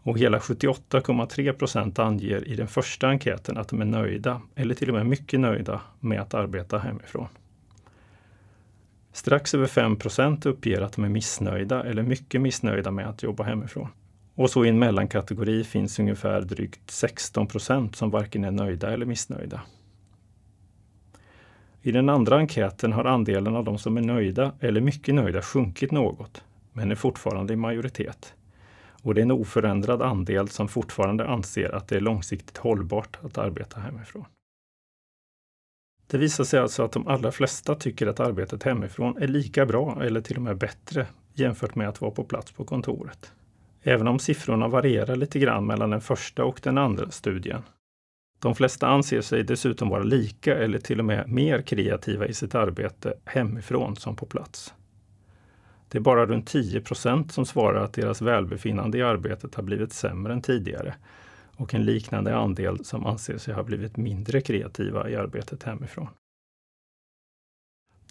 Och 0.08 0.20
hela 0.20 0.40
78,3 0.40 1.54
procent 1.54 2.00
anger 2.00 2.48
i 2.48 2.56
den 2.56 2.68
första 2.68 3.08
enkäten 3.08 3.58
att 3.58 3.68
de 3.68 3.82
är 3.82 3.86
nöjda, 3.86 4.42
eller 4.56 4.76
till 4.76 4.90
och 4.90 4.96
med 4.96 5.06
mycket 5.06 5.40
nöjda, 5.40 5.82
med 6.00 6.22
att 6.22 6.34
arbeta 6.34 6.78
hemifrån. 6.78 7.28
Strax 9.12 9.54
över 9.54 9.68
5 9.68 9.96
procent 9.96 10.46
uppger 10.46 10.82
att 10.82 10.94
de 10.94 11.06
är 11.06 11.10
missnöjda 11.10 11.84
eller 11.84 12.04
mycket 12.04 12.42
missnöjda 12.42 12.92
med 12.92 13.08
att 13.08 13.24
jobba 13.24 13.44
hemifrån. 13.44 13.88
Och 14.36 14.50
så 14.50 14.66
i 14.66 14.70
en 14.70 14.80
mellankategori 14.80 15.64
finns 15.64 16.00
ungefär 16.00 16.42
drygt 16.42 16.92
16 16.92 17.48
procent 17.48 17.96
som 17.96 18.10
varken 18.10 18.44
är 18.44 18.52
nöjda 18.52 18.94
eller 18.94 19.06
missnöjda. 19.06 19.62
I 21.82 21.92
den 21.92 22.10
andra 22.10 22.38
enkäten 22.38 22.94
har 22.94 23.06
andelen 23.06 23.56
av 23.56 23.64
de 23.64 23.78
som 23.78 23.98
är 23.98 24.02
nöjda 24.02 24.52
eller 24.60 24.82
mycket 24.82 25.16
nöjda 25.16 25.42
sjunkit 25.42 25.92
något, 25.92 26.44
men 26.74 26.92
är 26.92 26.96
fortfarande 26.96 27.54
i 27.54 27.56
majoritet. 27.56 28.34
Och 29.08 29.16
det 29.16 29.22
är 29.22 29.24
en 29.24 29.32
oförändrad 29.32 30.02
andel 30.02 30.48
som 30.48 30.68
fortfarande 30.68 31.28
anser 31.28 31.76
att 31.76 31.88
det 31.88 31.96
är 31.96 32.00
långsiktigt 32.00 32.58
hållbart 32.58 33.18
att 33.24 33.38
arbeta 33.38 33.80
hemifrån. 33.80 34.26
Det 36.08 36.18
visar 36.18 36.44
sig 36.44 36.60
alltså 36.60 36.84
att 36.84 36.92
de 36.92 37.08
allra 37.08 37.32
flesta 37.32 37.76
tycker 37.76 38.08
att 38.08 38.20
arbetet 38.20 38.64
hemifrån 38.64 39.18
är 39.18 39.28
lika 39.28 39.66
bra 39.66 40.04
eller 40.04 40.22
till 40.22 40.36
och 40.36 40.42
med 40.42 40.58
bättre 40.58 41.08
jämfört 41.34 41.76
med 41.76 41.90
att 41.90 42.02
vara 42.02 42.12
på 42.12 42.24
plats 42.24 42.52
på 42.52 42.66
kontoret. 42.66 43.32
Även 43.82 44.08
om 44.08 44.20
siffrorna 44.20 44.68
varierar 44.68 45.16
lite 45.16 45.40
grann 45.40 45.66
mellan 45.66 45.90
den 45.90 46.02
första 46.02 46.44
och 46.44 46.60
den 46.64 46.78
andra 46.78 47.12
studien 47.12 47.64
de 48.40 48.56
flesta 48.56 48.88
anser 48.88 49.22
sig 49.22 49.44
dessutom 49.44 49.90
vara 49.90 50.04
lika 50.04 50.58
eller 50.58 50.80
till 50.80 51.00
och 51.00 51.06
med 51.06 51.30
mer 51.30 51.62
kreativa 51.62 52.28
i 52.28 52.34
sitt 52.34 52.56
arbete 52.56 53.14
hemifrån 53.26 53.96
som 53.96 54.16
på 54.16 54.26
plats. 54.26 54.74
Det 55.90 55.98
är 55.98 56.02
bara 56.02 56.26
runt 56.26 56.54
10% 56.54 57.30
som 57.30 57.46
svarar 57.46 57.84
att 57.84 57.94
deras 57.94 58.22
välbefinnande 58.22 58.98
i 58.98 59.04
arbetet 59.04 59.56
har 59.56 59.64
blivit 59.64 59.94
sämre 59.94 60.34
än 60.34 60.42
tidigare 60.42 60.96
och 61.56 61.74
en 61.74 61.86
liknande 61.86 62.36
andel 62.36 62.86
som 62.86 63.06
anser 63.06 63.38
sig 63.38 63.54
ha 63.54 63.64
blivit 63.64 63.98
mindre 63.98 64.42
kreativa 64.42 65.10
i 65.10 65.16
arbetet 65.16 65.64
hemifrån. 65.64 66.08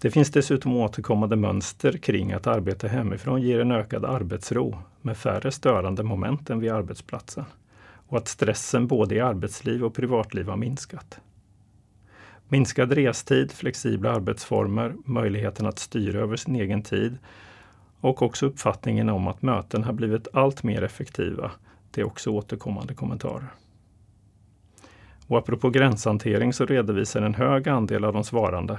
Det 0.01 0.11
finns 0.11 0.31
dessutom 0.31 0.77
återkommande 0.77 1.37
mönster 1.37 1.93
kring 1.93 2.33
att 2.33 2.47
arbete 2.47 2.89
hemifrån 2.89 3.43
ger 3.43 3.61
en 3.61 3.73
ökad 3.73 4.05
arbetsro 4.05 4.79
med 5.03 5.17
färre 5.17 5.53
störande 5.53 6.03
moment 6.03 6.51
än 6.51 6.61
vid 6.61 6.73
arbetsplatsen 6.73 7.45
och 8.09 8.19
att 8.19 8.29
stressen 8.29 8.87
både 8.87 9.15
i 9.15 9.21
arbetsliv 9.21 9.85
och 9.85 9.95
privatliv 9.95 10.49
har 10.49 10.57
minskat. 10.57 11.21
Minskad 12.49 12.93
restid, 12.93 13.53
flexibla 13.53 14.13
arbetsformer, 14.13 14.95
möjligheten 15.05 15.67
att 15.67 15.79
styra 15.79 16.21
över 16.21 16.37
sin 16.37 16.57
egen 16.57 16.83
tid 16.83 17.19
och 18.01 18.23
också 18.23 18.47
uppfattningen 18.47 19.09
om 19.09 19.29
att 19.29 19.43
möten 19.43 19.85
har 19.85 19.93
blivit 19.93 20.29
allt 20.33 20.63
mer 20.63 20.83
effektiva. 20.83 21.51
Det 21.91 22.01
är 22.01 22.07
också 22.07 22.31
återkommande 22.31 22.95
kommentarer. 22.95 23.49
Och 25.27 25.39
apropå 25.39 25.71
gränshantering 25.71 26.53
så 26.53 26.67
redovisar 26.67 27.23
en 27.23 27.35
hög 27.35 27.69
andel 27.69 28.05
av 28.05 28.13
de 28.13 28.25
svarande, 28.25 28.79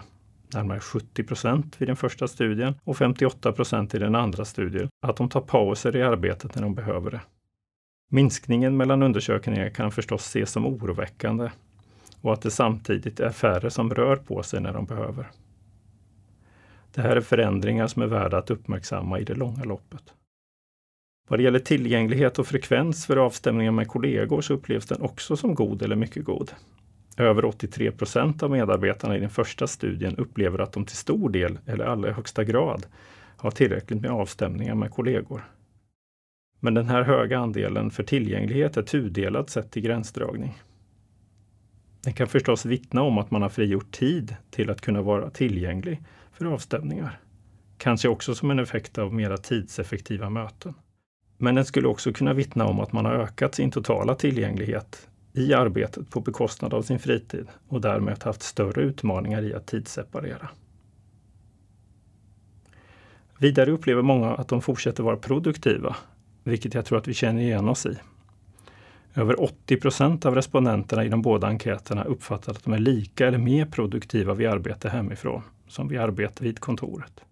närmare 0.53 0.79
70 0.79 1.23
procent 1.23 1.81
vid 1.81 1.89
den 1.89 1.95
första 1.95 2.27
studien 2.27 2.73
och 2.83 2.97
58 2.97 3.51
procent 3.51 3.95
i 3.95 3.99
den 3.99 4.15
andra 4.15 4.45
studien, 4.45 4.89
att 5.01 5.15
de 5.15 5.29
tar 5.29 5.41
pauser 5.41 5.95
i 5.95 6.03
arbetet 6.03 6.55
när 6.55 6.61
de 6.61 6.75
behöver 6.75 7.11
det. 7.11 7.21
Minskningen 8.09 8.77
mellan 8.77 9.03
undersökningar 9.03 9.69
kan 9.69 9.91
förstås 9.91 10.21
ses 10.21 10.51
som 10.51 10.65
oroväckande 10.65 11.49
och 12.21 12.33
att 12.33 12.41
det 12.41 12.51
samtidigt 12.51 13.19
är 13.19 13.29
färre 13.29 13.69
som 13.69 13.93
rör 13.93 14.15
på 14.15 14.43
sig 14.43 14.61
när 14.61 14.73
de 14.73 14.85
behöver. 14.85 15.27
Det 16.97 17.03
här 17.03 17.15
är 17.15 17.21
förändringar 17.21 17.87
som 17.87 18.01
är 18.01 18.07
värda 18.07 18.37
att 18.37 18.51
uppmärksamma 18.51 19.19
i 19.19 19.23
det 19.23 19.35
långa 19.35 19.63
loppet. 19.63 20.13
Vad 21.29 21.39
det 21.39 21.43
gäller 21.43 21.59
tillgänglighet 21.59 22.39
och 22.39 22.47
frekvens 22.47 23.05
för 23.05 23.17
avstämningar 23.17 23.71
med 23.71 23.87
kollegor 23.87 24.41
så 24.41 24.53
upplevs 24.53 24.85
den 24.85 25.01
också 25.01 25.37
som 25.37 25.55
god 25.55 25.81
eller 25.81 25.95
mycket 25.95 26.25
god. 26.25 26.51
Över 27.17 27.45
83 27.45 27.91
procent 27.91 28.43
av 28.43 28.51
medarbetarna 28.51 29.17
i 29.17 29.19
den 29.19 29.29
första 29.29 29.67
studien 29.67 30.15
upplever 30.15 30.59
att 30.59 30.73
de 30.73 30.85
till 30.85 30.95
stor 30.95 31.29
del, 31.29 31.59
eller 31.65 31.85
allra 31.85 32.11
högsta 32.11 32.43
grad, 32.43 32.85
har 33.37 33.51
tillräckligt 33.51 34.01
med 34.01 34.11
avstämningar 34.11 34.75
med 34.75 34.91
kollegor. 34.91 35.41
Men 36.59 36.73
den 36.73 36.89
här 36.89 37.01
höga 37.01 37.39
andelen 37.39 37.91
för 37.91 38.03
tillgänglighet 38.03 38.77
är 38.77 38.83
tudelad 38.83 39.49
sett 39.49 39.71
till 39.71 39.81
gränsdragning. 39.81 40.57
Den 42.03 42.13
kan 42.13 42.27
förstås 42.27 42.65
vittna 42.65 43.01
om 43.01 43.17
att 43.17 43.31
man 43.31 43.41
har 43.41 43.49
frigjort 43.49 43.91
tid 43.91 44.35
till 44.49 44.69
att 44.69 44.81
kunna 44.81 45.01
vara 45.01 45.29
tillgänglig 45.29 46.01
för 46.37 46.45
avstämningar. 46.45 47.19
Kanske 47.77 48.07
också 48.07 48.35
som 48.35 48.51
en 48.51 48.59
effekt 48.59 48.97
av 48.97 49.13
mera 49.13 49.37
tidseffektiva 49.37 50.29
möten. 50.29 50.73
Men 51.37 51.55
den 51.55 51.65
skulle 51.65 51.87
också 51.87 52.13
kunna 52.13 52.33
vittna 52.33 52.65
om 52.65 52.79
att 52.79 52.93
man 52.93 53.05
har 53.05 53.13
ökat 53.13 53.55
sin 53.55 53.71
totala 53.71 54.15
tillgänglighet 54.15 55.07
i 55.33 55.53
arbetet 55.53 56.09
på 56.09 56.21
bekostnad 56.21 56.73
av 56.73 56.81
sin 56.81 56.99
fritid 56.99 57.47
och 57.67 57.81
därmed 57.81 58.23
haft 58.23 58.41
större 58.41 58.81
utmaningar 58.81 59.41
i 59.41 59.53
att 59.53 59.67
tidsseparera. 59.67 60.49
Vidare 63.39 63.71
upplever 63.71 64.01
många 64.01 64.35
att 64.35 64.47
de 64.47 64.61
fortsätter 64.61 65.03
vara 65.03 65.17
produktiva 65.17 65.95
vilket 66.43 66.73
jag 66.73 66.85
tror 66.85 66.97
att 66.97 67.07
vi 67.07 67.13
känner 67.13 67.41
igen 67.41 67.69
oss 67.69 67.85
i. 67.85 67.97
Över 69.13 69.41
80 69.43 69.77
procent 69.77 70.25
av 70.25 70.35
respondenterna 70.35 71.05
i 71.05 71.09
de 71.09 71.21
båda 71.21 71.47
enkäterna 71.47 72.03
uppfattar 72.03 72.51
att 72.51 72.63
de 72.63 72.73
är 72.73 72.79
lika 72.79 73.27
eller 73.27 73.37
mer 73.37 73.65
produktiva 73.65 74.33
vid 74.33 74.47
arbete 74.47 74.89
hemifrån 74.89 75.41
som 75.67 75.87
vi 75.87 75.97
arbetar 75.97 76.43
vid 76.43 76.59
kontoret. 76.59 77.23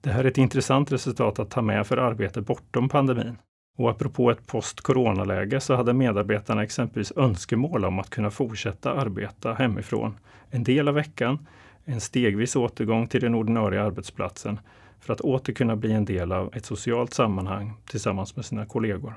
Det 0.00 0.10
här 0.10 0.24
är 0.24 0.28
ett 0.28 0.38
intressant 0.38 0.92
resultat 0.92 1.38
att 1.38 1.50
ta 1.50 1.62
med 1.62 1.86
för 1.86 1.96
arbete 1.96 2.40
bortom 2.40 2.88
pandemin. 2.88 3.38
Och 3.76 3.90
apropå 3.90 4.30
ett 4.30 4.46
post-coronaläge 4.46 5.60
så 5.60 5.74
hade 5.74 5.92
medarbetarna 5.92 6.62
exempelvis 6.62 7.12
önskemål 7.16 7.84
om 7.84 7.98
att 7.98 8.10
kunna 8.10 8.30
fortsätta 8.30 8.92
arbeta 8.92 9.52
hemifrån 9.52 10.18
en 10.50 10.64
del 10.64 10.88
av 10.88 10.94
veckan, 10.94 11.46
en 11.84 12.00
stegvis 12.00 12.56
återgång 12.56 13.06
till 13.06 13.20
den 13.20 13.34
ordinarie 13.34 13.82
arbetsplatsen 13.82 14.60
för 15.00 15.12
att 15.12 15.20
åter 15.20 15.52
kunna 15.52 15.76
bli 15.76 15.92
en 15.92 16.04
del 16.04 16.32
av 16.32 16.50
ett 16.54 16.64
socialt 16.64 17.14
sammanhang 17.14 17.72
tillsammans 17.86 18.36
med 18.36 18.44
sina 18.44 18.66
kollegor. 18.66 19.14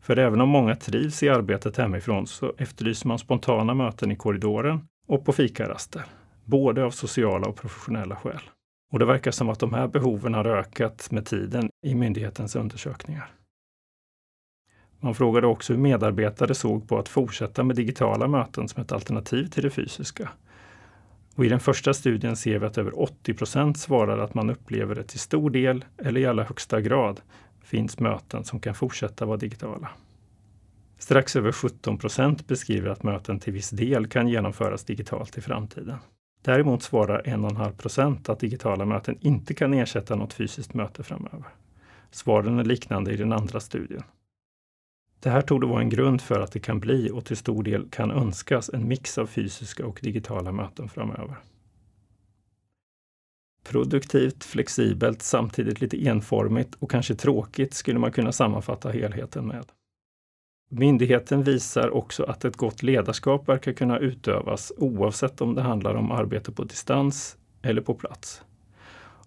För 0.00 0.16
även 0.16 0.40
om 0.40 0.48
många 0.48 0.76
trivs 0.76 1.22
i 1.22 1.28
arbetet 1.28 1.76
hemifrån 1.76 2.26
så 2.26 2.52
efterlyser 2.58 3.08
man 3.08 3.18
spontana 3.18 3.74
möten 3.74 4.12
i 4.12 4.16
korridoren 4.16 4.80
och 5.06 5.24
på 5.24 5.32
fikaraster, 5.32 6.04
både 6.44 6.84
av 6.84 6.90
sociala 6.90 7.48
och 7.48 7.56
professionella 7.56 8.16
skäl. 8.16 8.40
Och 8.92 8.98
det 8.98 9.04
verkar 9.04 9.30
som 9.30 9.48
att 9.48 9.58
de 9.58 9.74
här 9.74 9.88
behoven 9.88 10.34
har 10.34 10.44
ökat 10.44 11.10
med 11.10 11.26
tiden 11.26 11.70
i 11.86 11.94
myndighetens 11.94 12.56
undersökningar. 12.56 13.30
Man 15.00 15.14
frågade 15.14 15.46
också 15.46 15.72
hur 15.72 15.80
medarbetare 15.80 16.54
såg 16.54 16.88
på 16.88 16.98
att 16.98 17.08
fortsätta 17.08 17.64
med 17.64 17.76
digitala 17.76 18.28
möten 18.28 18.68
som 18.68 18.82
ett 18.82 18.92
alternativ 18.92 19.46
till 19.46 19.62
det 19.62 19.70
fysiska 19.70 20.30
och 21.34 21.44
I 21.44 21.48
den 21.48 21.60
första 21.60 21.94
studien 21.94 22.36
ser 22.36 22.58
vi 22.58 22.66
att 22.66 22.78
över 22.78 23.00
80 23.02 23.34
procent 23.34 23.78
svarar 23.78 24.18
att 24.18 24.34
man 24.34 24.50
upplever 24.50 24.94
det 24.94 25.02
till 25.02 25.20
stor 25.20 25.50
del 25.50 25.84
eller 25.98 26.20
i 26.20 26.26
allra 26.26 26.44
högsta 26.44 26.80
grad 26.80 27.20
finns 27.62 28.00
möten 28.00 28.44
som 28.44 28.60
kan 28.60 28.74
fortsätta 28.74 29.26
vara 29.26 29.36
digitala. 29.36 29.90
Strax 31.04 31.36
över 31.36 31.52
17 31.52 31.98
procent 31.98 32.46
beskriver 32.46 32.90
att 32.90 33.02
möten 33.02 33.40
till 33.40 33.52
viss 33.52 33.70
del 33.70 34.06
kan 34.06 34.28
genomföras 34.28 34.84
digitalt 34.84 35.38
i 35.38 35.40
framtiden. 35.40 35.98
Däremot 36.42 36.82
svarar 36.82 37.22
1,5 37.22 37.72
procent 37.72 38.28
att 38.28 38.40
digitala 38.40 38.84
möten 38.84 39.18
inte 39.20 39.54
kan 39.54 39.74
ersätta 39.74 40.16
något 40.16 40.32
fysiskt 40.32 40.74
möte 40.74 41.02
framöver. 41.02 41.44
Svaren 42.10 42.58
är 42.58 42.64
liknande 42.64 43.12
i 43.12 43.16
den 43.16 43.32
andra 43.32 43.60
studien. 43.60 44.02
Det 45.20 45.30
här 45.30 45.42
tog 45.42 45.64
vara 45.64 45.80
en 45.80 45.88
grund 45.88 46.20
för 46.20 46.40
att 46.40 46.52
det 46.52 46.60
kan 46.60 46.80
bli 46.80 47.10
och 47.10 47.24
till 47.24 47.36
stor 47.36 47.62
del 47.62 47.88
kan 47.90 48.10
önskas 48.10 48.70
en 48.74 48.88
mix 48.88 49.18
av 49.18 49.26
fysiska 49.26 49.86
och 49.86 50.00
digitala 50.02 50.52
möten 50.52 50.88
framöver. 50.88 51.36
Produktivt, 53.64 54.44
flexibelt, 54.44 55.22
samtidigt 55.22 55.80
lite 55.80 56.06
enformigt 56.06 56.74
och 56.74 56.90
kanske 56.90 57.14
tråkigt 57.14 57.74
skulle 57.74 57.98
man 57.98 58.12
kunna 58.12 58.32
sammanfatta 58.32 58.90
helheten 58.90 59.46
med. 59.46 59.64
Myndigheten 60.76 61.42
visar 61.42 61.90
också 61.90 62.22
att 62.24 62.44
ett 62.44 62.56
gott 62.56 62.82
ledarskap 62.82 63.48
verkar 63.48 63.72
kunna 63.72 63.98
utövas 63.98 64.72
oavsett 64.76 65.40
om 65.40 65.54
det 65.54 65.62
handlar 65.62 65.94
om 65.94 66.10
arbete 66.10 66.52
på 66.52 66.64
distans 66.64 67.36
eller 67.62 67.80
på 67.80 67.94
plats. 67.94 68.42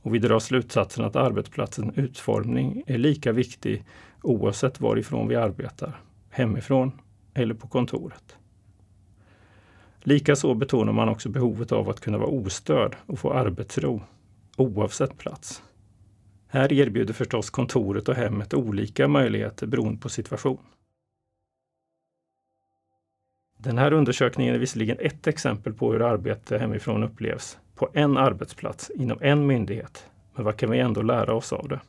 Och 0.02 0.16
vi 0.16 0.20
drar 0.20 0.40
slutsatsen 0.40 1.06
att 1.06 1.16
arbetsplatsens 1.16 1.98
utformning 1.98 2.84
är 2.88 2.98
lika 2.98 3.32
viktig 3.32 3.84
oavsett 4.22 4.82
varifrån 4.82 5.28
vi 5.28 5.36
arbetar, 5.36 6.02
hemifrån 6.30 6.92
eller 7.34 7.54
på 7.54 7.68
kontoret. 7.68 8.38
Likaså 10.00 10.54
betonar 10.54 10.94
man 10.94 11.10
också 11.10 11.30
behovet 11.30 11.72
av 11.72 11.90
att 11.90 12.00
kunna 12.00 12.18
vara 12.18 12.30
ostörd 12.30 12.96
och 13.06 13.20
få 13.20 13.34
arbetsro, 13.34 14.02
oavsett 14.58 15.18
plats. 15.18 15.64
Här 16.48 16.74
erbjuder 16.74 17.14
förstås 17.14 17.50
kontoret 17.50 18.10
och 18.10 18.16
hemmet 18.16 18.54
olika 18.54 19.08
möjligheter 19.08 19.68
beroende 19.68 20.02
på 20.02 20.10
situation. 20.10 20.60
Den 23.58 23.78
här 23.78 23.94
undersökningen 23.94 24.56
är 24.56 24.60
visserligen 24.60 24.98
ett 25.00 25.28
exempel 25.28 25.74
på 25.74 25.92
hur 25.92 26.02
arbete 26.02 26.58
hemifrån 26.58 27.04
upplevs 27.04 27.58
på 27.76 27.90
en 27.94 28.18
arbetsplats 28.18 28.90
inom 28.90 29.18
en 29.22 29.48
myndighet. 29.48 30.10
Men 30.36 30.46
vad 30.46 30.58
kan 30.58 30.72
vi 30.72 30.80
ändå 30.80 31.02
lära 31.02 31.34
oss 31.34 31.54
av 31.54 31.68
det? 31.68 31.80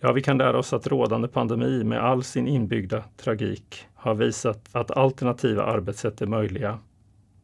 Ja, 0.00 0.12
vi 0.12 0.22
kan 0.22 0.38
lära 0.38 0.58
oss 0.58 0.72
att 0.72 0.86
rådande 0.86 1.28
pandemi 1.28 1.84
med 1.84 2.04
all 2.04 2.22
sin 2.22 2.48
inbyggda 2.48 3.04
tragik 3.16 3.86
har 3.94 4.14
visat 4.14 4.68
att 4.72 4.90
alternativa 4.90 5.64
arbetssätt 5.64 6.22
är 6.22 6.26
möjliga. 6.26 6.78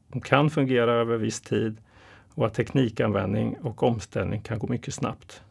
De 0.09 0.21
kan 0.21 0.51
fungera 0.51 0.93
över 0.93 1.17
viss 1.17 1.41
tid 1.41 1.77
och 2.35 2.47
att 2.47 2.55
teknikanvändning 2.55 3.57
och 3.63 3.83
omställning 3.83 4.41
kan 4.41 4.59
gå 4.59 4.67
mycket 4.67 4.95
snabbt. 4.95 5.43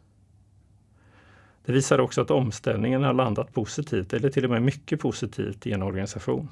Det 1.70 1.74
visar 1.74 2.00
också 2.00 2.20
att 2.20 2.30
omställningen 2.30 3.02
har 3.02 3.12
landat 3.12 3.52
positivt 3.52 4.12
eller 4.12 4.30
till 4.30 4.44
och 4.44 4.50
med 4.50 4.62
mycket 4.62 5.00
positivt 5.00 5.66
i 5.66 5.72
en 5.72 5.82
organisation. 5.82 6.48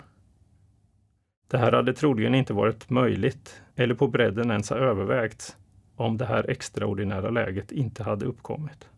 Det 1.48 1.58
här 1.58 1.72
hade 1.72 1.94
troligen 1.94 2.34
inte 2.34 2.52
varit 2.52 2.90
möjligt 2.90 3.62
eller 3.74 3.94
på 3.94 4.08
bredden 4.08 4.50
ens 4.50 4.70
ha 4.70 4.76
övervägts 4.76 5.56
om 5.96 6.16
det 6.16 6.24
här 6.24 6.50
extraordinära 6.50 7.30
läget 7.30 7.72
inte 7.72 8.02
hade 8.02 8.26
uppkommit. 8.26 8.88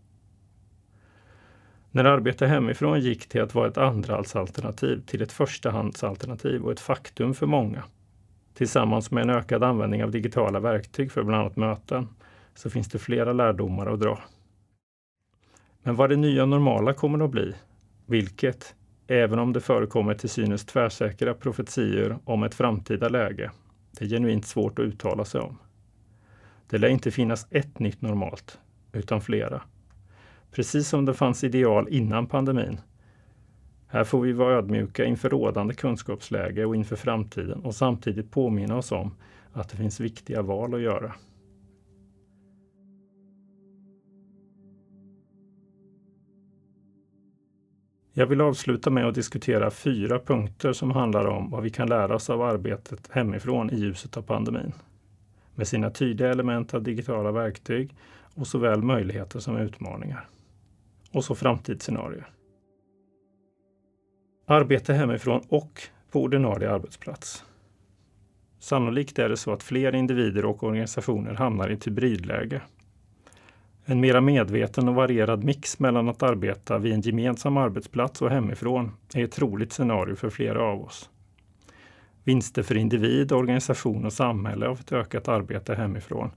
När 1.91 2.05
arbete 2.05 2.47
hemifrån 2.47 3.01
gick 3.01 3.29
till 3.29 3.43
att 3.43 3.55
vara 3.55 3.69
ett 3.69 3.79
andrahandsalternativ 3.79 5.03
till 5.07 5.23
ett 5.23 5.33
förstahandsalternativ 5.33 6.63
och 6.63 6.73
ett 6.73 6.81
faktum 6.81 7.35
för 7.35 7.47
många, 7.47 7.85
tillsammans 8.55 9.11
med 9.11 9.23
en 9.23 9.31
ökad 9.31 9.63
användning 9.63 10.05
av 10.05 10.11
digitala 10.11 10.61
verktyg 10.61 11.13
för 11.13 11.23
bland 11.23 11.41
annat 11.41 11.57
möten, 11.57 12.09
så 12.55 12.71
finns 12.71 12.89
det 12.89 12.99
flera 12.99 13.33
lärdomar 13.33 13.87
att 13.87 14.01
dra. 14.01 14.19
Men 15.91 15.97
vad 15.97 16.11
det 16.11 16.17
nya 16.17 16.47
normala 16.47 16.93
kommer 16.93 17.25
att 17.25 17.31
bli, 17.31 17.55
vilket, 18.07 18.75
även 19.07 19.39
om 19.39 19.53
det 19.53 19.61
förekommer 19.61 20.15
till 20.15 20.29
synes 20.29 20.65
tvärsäkra 20.65 21.35
profetier 21.35 22.19
om 22.25 22.43
ett 22.43 22.55
framtida 22.55 23.09
läge, 23.09 23.51
det 23.99 24.05
är 24.05 24.09
genuint 24.09 24.47
svårt 24.47 24.79
att 24.79 24.85
uttala 24.85 25.25
sig 25.25 25.41
om. 25.41 25.59
Det 26.69 26.79
lär 26.79 26.89
inte 26.89 27.11
finnas 27.11 27.47
ett 27.51 27.79
nytt 27.79 28.03
normalt, 28.03 28.59
utan 28.93 29.21
flera. 29.21 29.63
Precis 30.51 30.89
som 30.89 31.05
det 31.05 31.15
fanns 31.15 31.45
ideal 31.45 31.89
innan 31.89 32.27
pandemin. 32.27 32.81
Här 33.87 34.05
får 34.05 34.21
vi 34.21 34.33
vara 34.33 34.55
ödmjuka 34.55 35.05
inför 35.05 35.29
rådande 35.29 35.75
kunskapsläge 35.75 36.65
och 36.65 36.77
inför 36.77 36.97
framtiden 36.97 37.61
och 37.61 37.75
samtidigt 37.75 38.31
påminna 38.31 38.77
oss 38.77 38.93
om 38.93 39.15
att 39.53 39.69
det 39.69 39.77
finns 39.77 40.01
viktiga 40.01 40.43
val 40.43 40.75
att 40.75 40.81
göra. 40.81 41.15
Jag 48.13 48.27
vill 48.27 48.41
avsluta 48.41 48.91
med 48.91 49.07
att 49.07 49.15
diskutera 49.15 49.71
fyra 49.71 50.19
punkter 50.19 50.73
som 50.73 50.91
handlar 50.91 51.25
om 51.25 51.51
vad 51.51 51.63
vi 51.63 51.71
kan 51.71 51.89
lära 51.89 52.15
oss 52.15 52.31
av 52.31 52.43
arbetet 52.43 53.09
hemifrån 53.11 53.71
i 53.71 53.77
ljuset 53.77 54.17
av 54.17 54.23
pandemin. 54.23 54.73
Med 55.55 55.69
sina 55.69 55.91
tydliga 55.91 56.31
element 56.31 56.75
av 56.75 56.83
digitala 56.83 57.33
verktyg 57.33 57.95
och 58.35 58.47
såväl 58.47 58.83
möjligheter 58.83 59.39
som 59.39 59.57
utmaningar. 59.57 60.29
Och 61.13 61.25
så 61.25 61.35
framtidsscenarier. 61.35 62.29
Arbete 64.47 64.93
hemifrån 64.93 65.43
och 65.49 65.83
på 66.11 66.23
ordinarie 66.23 66.71
arbetsplats. 66.71 67.45
Sannolikt 68.59 69.19
är 69.19 69.29
det 69.29 69.37
så 69.37 69.53
att 69.53 69.63
fler 69.63 69.95
individer 69.95 70.45
och 70.45 70.65
organisationer 70.65 71.35
hamnar 71.35 71.71
i 71.71 71.73
ett 71.73 71.87
hybridläge 71.87 72.61
en 73.91 74.01
mera 74.01 74.21
medveten 74.21 74.89
och 74.89 74.95
varierad 74.95 75.45
mix 75.45 75.79
mellan 75.79 76.09
att 76.09 76.23
arbeta 76.23 76.79
vid 76.79 76.93
en 76.93 77.01
gemensam 77.01 77.57
arbetsplats 77.57 78.23
och 78.23 78.31
hemifrån 78.31 78.93
är 79.15 79.25
ett 79.25 79.33
troligt 79.33 79.73
scenario 79.73 80.17
för 80.17 80.31
flera 80.31 80.63
av 80.63 80.85
oss. 80.85 81.11
Vinster 82.25 82.63
för 82.63 82.77
individ, 82.77 83.33
organisation 83.33 84.05
och 84.05 84.13
samhälle 84.13 84.67
av 84.67 84.81
ett 84.81 84.93
ökat 84.93 85.29
arbete 85.29 85.75
hemifrån 85.75 86.31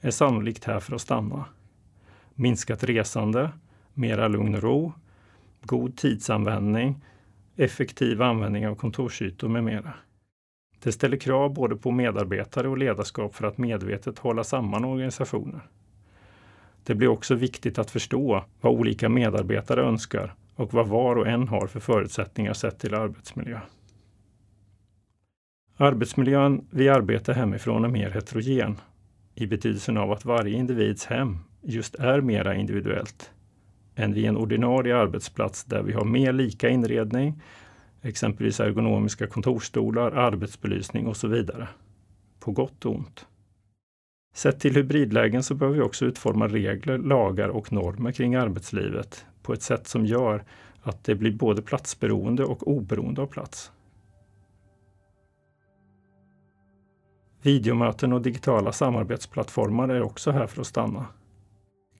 är 0.00 0.10
sannolikt 0.10 0.64
här 0.64 0.80
för 0.80 0.94
att 0.94 1.00
stanna. 1.00 1.44
Minskat 2.34 2.84
resande, 2.84 3.50
mera 3.94 4.28
lugn 4.28 4.54
och 4.54 4.62
ro, 4.62 4.92
god 5.62 5.96
tidsanvändning, 5.96 7.04
effektiv 7.56 8.22
användning 8.22 8.68
av 8.68 8.74
kontorsytor 8.74 9.48
med 9.48 9.64
mera. 9.64 9.94
Det 10.82 10.92
ställer 10.92 11.16
krav 11.16 11.54
både 11.54 11.76
på 11.76 11.90
medarbetare 11.90 12.68
och 12.68 12.78
ledarskap 12.78 13.34
för 13.34 13.46
att 13.46 13.58
medvetet 13.58 14.18
hålla 14.18 14.44
samman 14.44 14.84
organisationen. 14.84 15.60
Det 16.86 16.94
blir 16.94 17.08
också 17.08 17.34
viktigt 17.34 17.78
att 17.78 17.90
förstå 17.90 18.44
vad 18.60 18.72
olika 18.72 19.08
medarbetare 19.08 19.82
önskar 19.82 20.34
och 20.54 20.74
vad 20.74 20.88
var 20.88 21.16
och 21.16 21.26
en 21.26 21.48
har 21.48 21.66
för 21.66 21.80
förutsättningar 21.80 22.52
sett 22.52 22.78
till 22.78 22.94
arbetsmiljö. 22.94 23.60
Arbetsmiljön 25.76 26.66
vid 26.70 26.90
arbete 26.90 27.32
hemifrån 27.32 27.84
är 27.84 27.88
mer 27.88 28.10
heterogen 28.10 28.76
i 29.34 29.46
betydelsen 29.46 29.96
av 29.96 30.12
att 30.12 30.24
varje 30.24 30.56
individs 30.56 31.06
hem 31.06 31.38
just 31.62 31.94
är 31.94 32.20
mera 32.20 32.54
individuellt 32.54 33.30
än 33.94 34.14
vid 34.14 34.24
en 34.24 34.36
ordinarie 34.36 34.96
arbetsplats 34.96 35.64
där 35.64 35.82
vi 35.82 35.92
har 35.92 36.04
mer 36.04 36.32
lika 36.32 36.68
inredning, 36.68 37.42
exempelvis 38.02 38.60
ergonomiska 38.60 39.26
kontorsstolar, 39.26 40.12
arbetsbelysning 40.12 41.06
och 41.06 41.16
så 41.16 41.28
vidare. 41.28 41.68
På 42.40 42.52
gott 42.52 42.84
och 42.84 42.94
ont. 42.94 43.26
Sett 44.36 44.60
till 44.60 44.74
hybridlägen 44.74 45.42
så 45.42 45.54
behöver 45.54 45.76
vi 45.76 45.82
också 45.82 46.04
utforma 46.04 46.48
regler, 46.48 46.98
lagar 46.98 47.48
och 47.48 47.72
normer 47.72 48.12
kring 48.12 48.34
arbetslivet 48.34 49.26
på 49.42 49.52
ett 49.52 49.62
sätt 49.62 49.86
som 49.86 50.06
gör 50.06 50.44
att 50.82 51.04
det 51.04 51.14
blir 51.14 51.32
både 51.32 51.62
platsberoende 51.62 52.44
och 52.44 52.68
oberoende 52.68 53.22
av 53.22 53.26
plats. 53.26 53.72
Videomöten 57.42 58.12
och 58.12 58.22
digitala 58.22 58.72
samarbetsplattformar 58.72 59.88
är 59.88 60.02
också 60.02 60.30
här 60.30 60.46
för 60.46 60.60
att 60.60 60.66
stanna. 60.66 61.06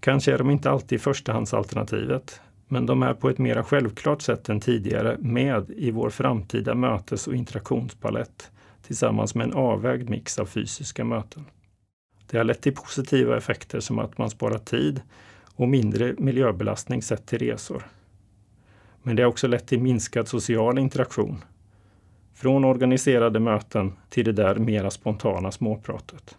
Kanske 0.01 0.33
är 0.33 0.39
de 0.39 0.51
inte 0.51 0.71
alltid 0.71 1.01
förstahandsalternativet, 1.01 2.41
men 2.69 2.87
de 2.87 3.03
är 3.03 3.15
på 3.15 3.29
ett 3.31 3.39
mera 3.39 3.65
självklart 3.65 4.23
sätt 4.23 4.49
än 4.49 4.61
tidigare 4.61 5.17
med 5.19 5.71
i 5.71 5.91
vår 5.91 6.11
framtida 6.11 6.75
mötes 6.75 7.27
och 7.27 7.35
interaktionspalett 7.35 8.51
tillsammans 8.83 9.35
med 9.35 9.47
en 9.47 9.55
avvägd 9.55 10.11
mix 10.11 10.39
av 10.39 10.47
fysiska 10.47 11.05
möten. 11.05 11.45
Det 12.27 12.37
har 12.37 12.45
lett 12.45 12.63
till 12.63 12.75
positiva 12.75 13.37
effekter 13.37 13.81
som 13.81 13.99
att 13.99 14.19
man 14.19 14.31
sparar 14.31 14.59
tid 14.59 15.03
och 15.55 15.69
mindre 15.69 16.15
miljöbelastning 16.19 17.03
sett 17.03 17.27
till 17.27 17.39
resor. 17.39 17.87
Men 19.03 19.17
det 19.17 19.23
har 19.23 19.31
också 19.31 19.47
lett 19.47 19.67
till 19.67 19.81
minskad 19.81 20.29
social 20.29 20.79
interaktion. 20.79 21.45
Från 22.35 22.65
organiserade 22.65 23.41
möten 23.41 23.93
till 24.09 24.25
det 24.25 24.33
där 24.33 24.57
mera 24.57 24.91
spontana 24.91 25.53
småpratet. 25.53 26.37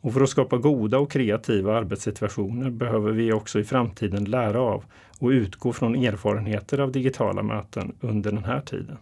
Och 0.00 0.12
för 0.12 0.20
att 0.20 0.28
skapa 0.28 0.56
goda 0.56 0.98
och 0.98 1.10
kreativa 1.10 1.76
arbetssituationer 1.76 2.70
behöver 2.70 3.12
vi 3.12 3.32
också 3.32 3.60
i 3.60 3.64
framtiden 3.64 4.24
lära 4.24 4.60
av 4.60 4.84
och 5.18 5.28
utgå 5.28 5.72
från 5.72 5.96
erfarenheter 5.96 6.78
av 6.78 6.92
digitala 6.92 7.42
möten 7.42 7.96
under 8.00 8.32
den 8.32 8.44
här 8.44 8.60
tiden. 8.60 8.98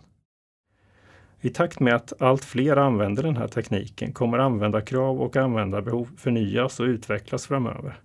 I 1.45 1.51
takt 1.51 1.81
med 1.81 1.95
att 1.95 2.13
allt 2.19 2.45
fler 2.45 2.77
använder 2.77 3.23
den 3.23 3.37
här 3.37 3.49
tekniken 3.49 4.13
kommer 4.13 4.39
användarkrav 4.39 5.23
och 5.23 5.37
användarbehov 5.37 6.09
förnyas 6.17 6.81
och 6.81 6.87
utvecklas 6.87 7.47
framöver. 7.47 8.01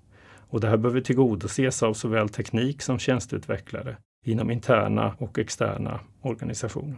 Och 0.50 0.60
det 0.60 0.68
här 0.68 0.78
behöver 0.78 1.02
tillgodoses 1.02 1.84
av 1.84 1.94
såväl 1.94 2.30
teknik 2.30 2.82
som 2.82 3.00
tjänsteutvecklare 3.00 3.98
inom 4.26 4.52
interna 4.52 5.16
och 5.18 5.40
externa 5.40 6.00
organisationer. 6.22 6.98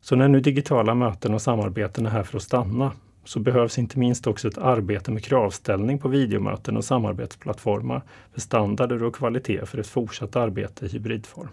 Så 0.00 0.16
när 0.16 0.28
nu 0.28 0.40
digitala 0.40 0.94
möten 0.94 1.34
och 1.34 1.42
samarbeten 1.42 2.06
är 2.06 2.10
här 2.10 2.22
för 2.22 2.36
att 2.36 2.42
stanna 2.42 2.92
så 3.24 3.40
behövs 3.40 3.78
inte 3.78 3.98
minst 3.98 4.26
också 4.26 4.48
ett 4.48 4.58
arbete 4.58 5.10
med 5.10 5.24
kravställning 5.24 5.98
på 5.98 6.08
videomöten 6.08 6.76
och 6.76 6.84
samarbetsplattformar 6.84 8.02
för 8.32 8.40
standarder 8.40 9.02
och 9.02 9.14
kvalitet 9.14 9.66
för 9.66 9.78
ett 9.78 9.86
fortsatt 9.86 10.36
arbete 10.36 10.86
i 10.86 10.88
hybridform. 10.88 11.48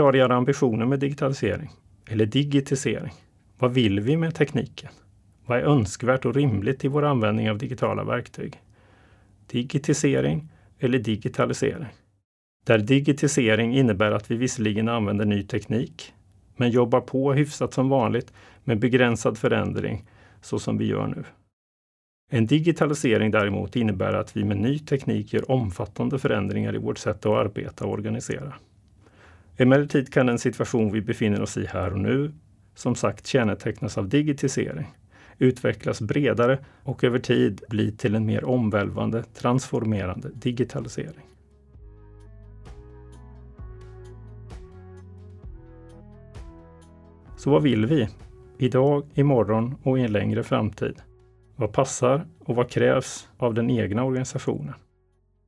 Klargöra 0.00 0.36
ambitionen 0.36 0.88
med 0.88 1.00
digitalisering, 1.00 1.70
eller 2.10 2.26
digitisering. 2.26 3.12
Vad 3.58 3.74
vill 3.74 4.00
vi 4.00 4.16
med 4.16 4.34
tekniken? 4.34 4.90
Vad 5.46 5.58
är 5.58 5.62
önskvärt 5.62 6.24
och 6.24 6.34
rimligt 6.34 6.84
i 6.84 6.88
vår 6.88 7.04
användning 7.04 7.50
av 7.50 7.58
digitala 7.58 8.04
verktyg? 8.04 8.60
Digitisering 9.46 10.48
eller 10.78 10.98
digitalisering? 10.98 11.86
Där 12.66 12.78
digitisering 12.78 13.76
innebär 13.76 14.10
att 14.12 14.30
vi 14.30 14.36
visserligen 14.36 14.88
använder 14.88 15.24
ny 15.24 15.42
teknik, 15.42 16.12
men 16.56 16.70
jobbar 16.70 17.00
på 17.00 17.32
hyfsat 17.32 17.74
som 17.74 17.88
vanligt 17.88 18.32
med 18.64 18.78
begränsad 18.78 19.38
förändring, 19.38 20.04
så 20.40 20.58
som 20.58 20.78
vi 20.78 20.86
gör 20.86 21.06
nu. 21.06 21.24
En 22.30 22.46
digitalisering 22.46 23.30
däremot 23.30 23.76
innebär 23.76 24.12
att 24.12 24.36
vi 24.36 24.44
med 24.44 24.56
ny 24.56 24.78
teknik 24.78 25.32
gör 25.32 25.50
omfattande 25.50 26.18
förändringar 26.18 26.74
i 26.74 26.78
vårt 26.78 26.98
sätt 26.98 27.26
att 27.26 27.46
arbeta 27.46 27.84
och 27.84 27.92
organisera. 27.92 28.54
Emellertid 29.60 30.12
kan 30.12 30.26
den 30.26 30.38
situation 30.38 30.92
vi 30.92 31.00
befinner 31.00 31.42
oss 31.42 31.56
i 31.56 31.66
här 31.66 31.92
och 31.92 31.98
nu 31.98 32.32
som 32.74 32.94
sagt 32.94 33.26
kännetecknas 33.26 33.98
av 33.98 34.08
digitisering, 34.08 34.86
utvecklas 35.38 36.00
bredare 36.00 36.58
och 36.82 37.04
över 37.04 37.18
tid 37.18 37.62
bli 37.68 37.92
till 37.92 38.14
en 38.14 38.26
mer 38.26 38.44
omvälvande, 38.44 39.22
transformerande 39.22 40.28
digitalisering. 40.34 41.26
Så 47.36 47.50
vad 47.50 47.62
vill 47.62 47.86
vi? 47.86 48.08
Idag, 48.58 49.04
imorgon 49.14 49.74
och 49.82 49.98
i 49.98 50.02
en 50.02 50.12
längre 50.12 50.42
framtid? 50.42 51.02
Vad 51.56 51.72
passar 51.72 52.26
och 52.38 52.56
vad 52.56 52.70
krävs 52.70 53.28
av 53.38 53.54
den 53.54 53.70
egna 53.70 54.04
organisationen? 54.04 54.74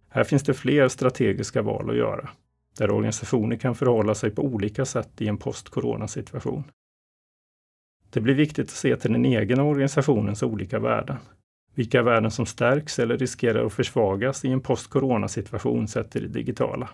Här 0.09 0.25
finns 0.25 0.43
det 0.43 0.55
fler 0.55 0.89
strategiska 0.89 1.63
val 1.63 1.91
att 1.91 1.97
göra, 1.97 2.31
där 2.79 2.91
organisationer 2.91 3.57
kan 3.57 3.75
förhålla 3.75 4.15
sig 4.15 4.31
på 4.31 4.43
olika 4.43 4.85
sätt 4.85 5.21
i 5.21 5.29
en 5.29 5.37
post-corona-situation. 5.37 6.65
Det 8.11 8.21
blir 8.21 8.35
viktigt 8.35 8.67
att 8.67 8.71
se 8.71 8.97
till 8.97 9.13
den 9.13 9.27
egna 9.27 9.63
organisationens 9.63 10.43
olika 10.43 10.79
värden. 10.79 11.17
Vilka 11.75 12.03
värden 12.03 12.31
som 12.31 12.47
stärks 12.47 12.99
eller 12.99 13.19
riskerar 13.19 13.67
att 13.67 13.73
försvagas 13.73 14.45
i 14.45 14.49
en 14.49 14.61
post-corona-situation 14.61 15.89
sett 15.89 16.11
till 16.11 16.23
det 16.23 16.39
digitala. 16.39 16.91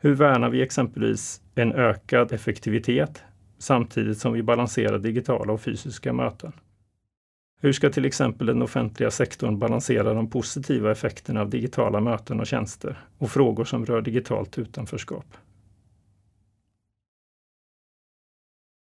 Hur 0.00 0.14
värnar 0.14 0.50
vi 0.50 0.62
exempelvis 0.62 1.42
en 1.54 1.72
ökad 1.72 2.32
effektivitet 2.32 3.22
samtidigt 3.58 4.18
som 4.18 4.32
vi 4.32 4.42
balanserar 4.42 4.98
digitala 4.98 5.52
och 5.52 5.60
fysiska 5.60 6.12
möten? 6.12 6.52
Hur 7.62 7.72
ska 7.72 7.90
till 7.90 8.04
exempel 8.04 8.46
den 8.46 8.62
offentliga 8.62 9.10
sektorn 9.10 9.58
balansera 9.58 10.14
de 10.14 10.30
positiva 10.30 10.92
effekterna 10.92 11.40
av 11.40 11.50
digitala 11.50 12.00
möten 12.00 12.40
och 12.40 12.46
tjänster 12.46 12.98
och 13.18 13.30
frågor 13.30 13.64
som 13.64 13.86
rör 13.86 14.02
digitalt 14.02 14.58
utanförskap? 14.58 15.36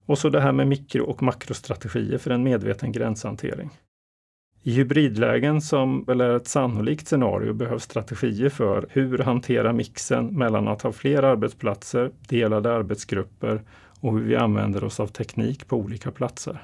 Och 0.06 0.18
så 0.18 0.28
det 0.28 0.40
här 0.40 0.52
med 0.52 0.68
mikro 0.68 1.04
och 1.04 1.22
makrostrategier 1.22 2.18
för 2.18 2.30
en 2.30 2.42
medveten 2.42 2.92
gränshantering. 2.92 3.70
I 4.62 4.72
hybridlägen, 4.72 5.60
som 5.60 6.04
väl 6.04 6.20
är 6.20 6.36
ett 6.36 6.48
sannolikt 6.48 7.08
scenario, 7.08 7.52
behövs 7.52 7.82
strategier 7.82 8.48
för 8.48 8.86
hur 8.90 9.18
hantera 9.18 9.72
mixen 9.72 10.26
mellan 10.26 10.68
att 10.68 10.82
ha 10.82 10.92
fler 10.92 11.22
arbetsplatser, 11.22 12.10
delade 12.28 12.74
arbetsgrupper 12.74 13.62
och 14.00 14.12
hur 14.12 14.24
vi 14.24 14.36
använder 14.36 14.84
oss 14.84 15.00
av 15.00 15.06
teknik 15.06 15.68
på 15.68 15.76
olika 15.76 16.10
platser. 16.10 16.62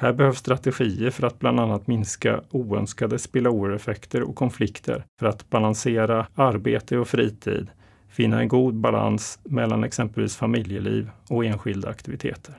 Här 0.00 0.12
behövs 0.12 0.38
strategier 0.38 1.10
för 1.10 1.26
att 1.26 1.38
bland 1.38 1.60
annat 1.60 1.86
minska 1.86 2.40
oönskade 2.50 3.18
spillover-effekter 3.18 4.22
och 4.22 4.36
konflikter 4.36 5.04
för 5.18 5.26
att 5.26 5.50
balansera 5.50 6.26
arbete 6.34 6.98
och 6.98 7.08
fritid 7.08 7.70
finna 8.08 8.40
en 8.40 8.48
god 8.48 8.74
balans 8.74 9.38
mellan 9.44 9.84
exempelvis 9.84 10.36
familjeliv 10.36 11.10
och 11.28 11.44
enskilda 11.44 11.88
aktiviteter. 11.88 12.54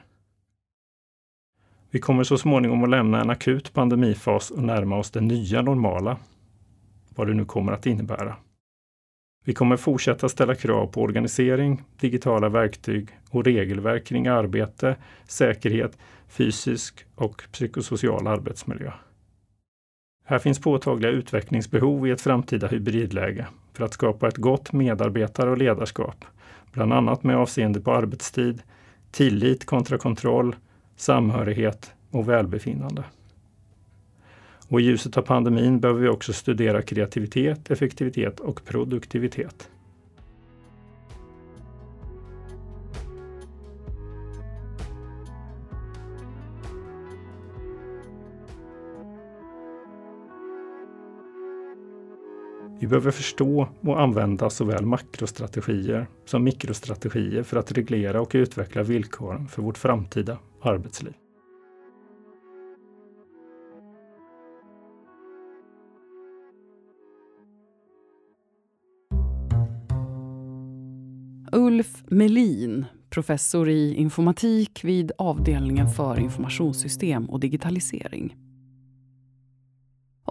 Vi 1.90 2.00
kommer 2.00 2.24
så 2.24 2.38
småningom 2.38 2.84
att 2.84 2.90
lämna 2.90 3.22
en 3.22 3.30
akut 3.30 3.74
pandemifas 3.74 4.52
och 4.52 4.64
närma 4.64 4.98
oss 4.98 5.12
det 5.12 5.22
nya 5.22 5.62
normala, 5.62 6.18
vad 7.16 7.28
det 7.28 7.34
nu 7.34 7.46
kommer 7.46 7.72
att 7.72 7.86
innebära. 7.86 8.36
Vi 9.46 9.54
kommer 9.54 9.78
fortsätta 9.78 10.30
ställa 10.30 10.56
krav 10.56 10.88
på 10.88 11.02
organisering, 11.02 11.82
digitala 12.00 12.50
verktyg 12.50 13.10
och 13.30 13.46
regelverk 13.46 14.06
kring 14.06 14.28
arbete, 14.28 14.96
säkerhet, 15.28 15.98
fysisk 16.32 17.06
och 17.16 17.44
psykosocial 17.52 18.28
arbetsmiljö. 18.28 18.92
Här 20.26 20.40
finns 20.40 20.60
påtagliga 20.60 21.12
utvecklingsbehov 21.12 22.08
i 22.08 22.12
ett 22.12 22.22
framtida 22.22 22.68
hybridläge 22.68 23.48
för 23.74 23.86
att 23.86 23.94
skapa 23.94 24.28
ett 24.28 24.38
gott 24.38 24.74
medarbetare 24.74 25.50
och 25.50 25.58
ledarskap, 25.58 26.26
bland 26.72 26.94
annat 26.94 27.24
med 27.24 27.38
avseende 27.38 27.82
på 27.82 27.92
arbetstid, 27.92 28.62
tillit 29.12 29.66
kontra 29.66 29.98
kontroll, 29.98 30.56
samhörighet 30.96 31.94
och 32.12 32.30
välbefinnande. 32.30 33.04
Och 34.68 34.82
I 34.82 34.84
ljuset 34.84 35.18
av 35.18 35.22
pandemin 35.22 35.80
behöver 35.80 36.02
vi 36.02 36.10
också 36.10 36.34
studera 36.34 36.82
kreativitet, 36.82 37.72
effektivitet 37.72 38.40
och 38.40 38.66
produktivitet. 38.66 39.70
Behöver 52.92 53.12
förstå 53.12 53.68
och 53.82 54.02
använda 54.02 54.50
såväl 54.50 54.86
makrostrategier 54.86 56.08
som 56.26 56.44
mikrostrategier 56.44 57.44
för 57.44 57.58
att 57.58 57.72
reglera 57.72 58.22
och 58.22 58.32
utveckla 58.34 58.84
villkoren 58.84 59.48
för 59.48 59.62
vårt 59.62 59.78
framtida 59.78 60.38
arbetsliv. 60.62 61.14
Ulf 71.52 72.04
Melin, 72.08 72.86
professor 73.10 73.70
i 73.70 73.94
informatik 73.94 74.84
vid 74.84 75.12
avdelningen 75.18 75.90
för 75.90 76.20
informationssystem 76.20 77.30
och 77.30 77.40
digitalisering 77.40 78.36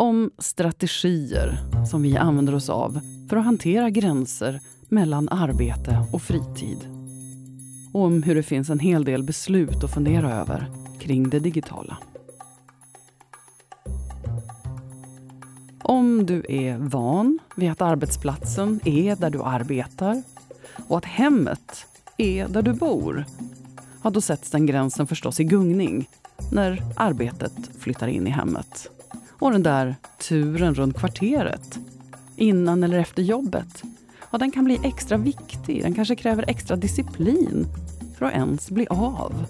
om 0.01 0.31
strategier 0.39 1.59
som 1.91 2.03
vi 2.03 2.17
använder 2.17 2.55
oss 2.55 2.69
av 2.69 3.01
för 3.29 3.37
att 3.37 3.45
hantera 3.45 3.91
gränser 3.91 4.61
mellan 4.89 5.29
arbete 5.29 6.05
och 6.13 6.23
fritid. 6.23 6.79
Och 7.93 8.01
om 8.01 8.23
hur 8.23 8.35
det 8.35 8.43
finns 8.43 8.71
en 8.71 8.79
hel 8.79 9.05
del 9.05 9.23
beslut 9.23 9.85
att 9.85 9.95
fundera 9.95 10.35
över 10.35 10.67
kring 11.01 11.31
det 11.31 11.39
digitala. 11.39 11.99
Om 15.83 16.27
du 16.27 16.45
är 16.49 16.79
van 16.79 17.39
vid 17.57 17.71
att 17.71 17.83
arbetsplatsen 17.83 18.81
är 18.85 19.17
där 19.17 19.31
du 19.31 19.43
arbetar 19.43 20.23
och 20.89 20.99
att 20.99 21.05
hemmet 21.05 21.87
är 22.17 22.49
där 22.49 22.63
du 22.63 22.73
bor, 22.73 23.25
ja, 24.05 24.11
då 24.11 24.21
sätts 24.21 24.51
den 24.51 24.67
gränsen 24.67 25.07
förstås 25.07 25.41
i 25.41 25.45
gungning 25.45 26.09
när 26.53 26.83
arbetet 26.97 27.71
flyttar 27.79 28.09
in 28.09 28.27
i 28.27 28.31
hemmet. 28.31 28.91
Och 29.41 29.53
den 29.53 29.63
där 29.63 29.97
turen 30.19 30.75
runt 30.75 30.99
kvarteret, 30.99 31.79
innan 32.37 32.85
eller 32.85 32.99
efter 32.99 33.23
jobbet, 33.23 33.83
ja, 34.31 34.39
den 34.39 34.51
kan 34.51 34.65
bli 34.65 34.81
extra 34.85 35.17
viktig. 35.17 35.83
Den 35.83 35.95
kanske 35.95 36.17
kräver 36.17 36.45
extra 36.49 36.77
disciplin 36.77 37.67
för 38.19 38.27
att 38.27 38.33
ens 38.33 38.71
bli 38.71 38.87
av. 38.91 39.47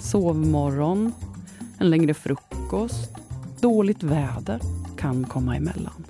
Sovmorgon, 0.00 1.12
en 1.78 1.90
längre 1.90 2.14
frukost, 2.14 3.10
dåligt 3.60 4.02
väder 4.02 4.60
kan 4.96 5.24
komma 5.24 5.56
emellan. 5.56 6.06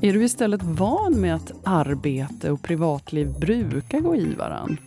Är 0.00 0.12
du 0.12 0.24
istället 0.24 0.62
van 0.62 1.20
med 1.20 1.34
att 1.34 1.52
arbete 1.64 2.50
och 2.50 2.62
privatliv 2.62 3.38
brukar 3.40 4.00
gå 4.00 4.16
i 4.16 4.34
varann 4.34 4.78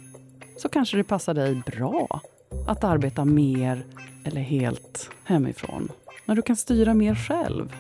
så 0.58 0.70
kanske 0.70 0.98
det 0.98 1.04
passar 1.04 1.34
dig 1.34 1.62
bra 1.66 2.22
att 2.68 2.84
arbeta 2.84 3.26
mer 3.26 3.86
eller 4.24 4.42
helt 4.42 5.10
hemifrån 5.24 5.90
när 6.30 6.36
du 6.36 6.42
kan 6.42 6.56
styra 6.56 6.94
mer 6.94 7.16
själv. 7.16 7.76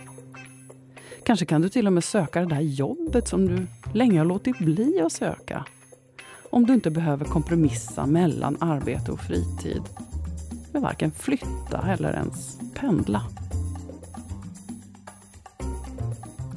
Kanske 1.26 1.46
kan 1.46 1.62
du 1.62 1.70
till 1.70 1.88
och 1.88 1.94
med 1.94 2.04
söka 2.04 2.40
det 2.40 2.46
där 2.46 2.62
jobbet 2.62 3.28
som 3.28 3.48
du 3.48 3.68
länge 3.94 4.18
har 4.18 4.26
låtit 4.26 4.58
bli 4.58 5.02
att 5.02 5.12
söka. 5.12 5.66
Om 6.50 6.66
du 6.66 6.74
inte 6.74 6.92
behöver 6.92 7.26
kompromissa 7.26 8.06
mellan 8.06 8.58
arbete 8.60 9.12
och 9.12 9.20
fritid. 9.20 9.82
Men 10.72 10.82
varken 10.82 11.12
flytta 11.12 11.88
eller 11.88 12.14
ens 12.14 12.60
pendla. 12.74 13.22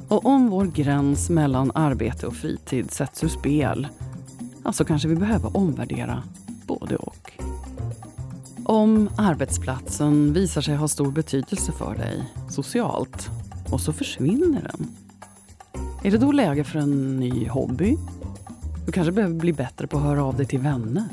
Och 0.07 0.25
om 0.25 0.49
vår 0.49 0.65
gräns 0.65 1.29
mellan 1.29 1.71
arbete 1.75 2.27
och 2.27 2.35
fritid 2.35 2.91
sätts 2.91 3.23
ur 3.23 3.27
spel, 3.27 3.87
alltså 4.63 4.85
kanske 4.85 5.07
vi 5.07 5.15
behöver 5.15 5.57
omvärdera. 5.57 6.23
Om 8.73 9.09
arbetsplatsen 9.17 10.33
visar 10.33 10.61
sig 10.61 10.75
ha 10.75 10.87
stor 10.87 11.11
betydelse 11.11 11.71
för 11.71 11.95
dig 11.95 12.33
socialt 12.49 13.29
och 13.71 13.81
så 13.81 13.93
försvinner 13.93 14.61
den. 14.61 14.87
Är 16.03 16.11
det 16.11 16.17
då 16.17 16.31
läge 16.31 16.63
för 16.63 16.79
en 16.79 17.19
ny 17.19 17.47
hobby? 17.47 17.97
Du 18.85 18.91
kanske 18.91 19.11
behöver 19.11 19.35
bli 19.35 19.53
bättre 19.53 19.87
på 19.87 19.97
att 19.97 20.03
höra 20.03 20.23
av 20.23 20.37
dig 20.37 20.45
till 20.45 20.59
vänner. 20.59 21.09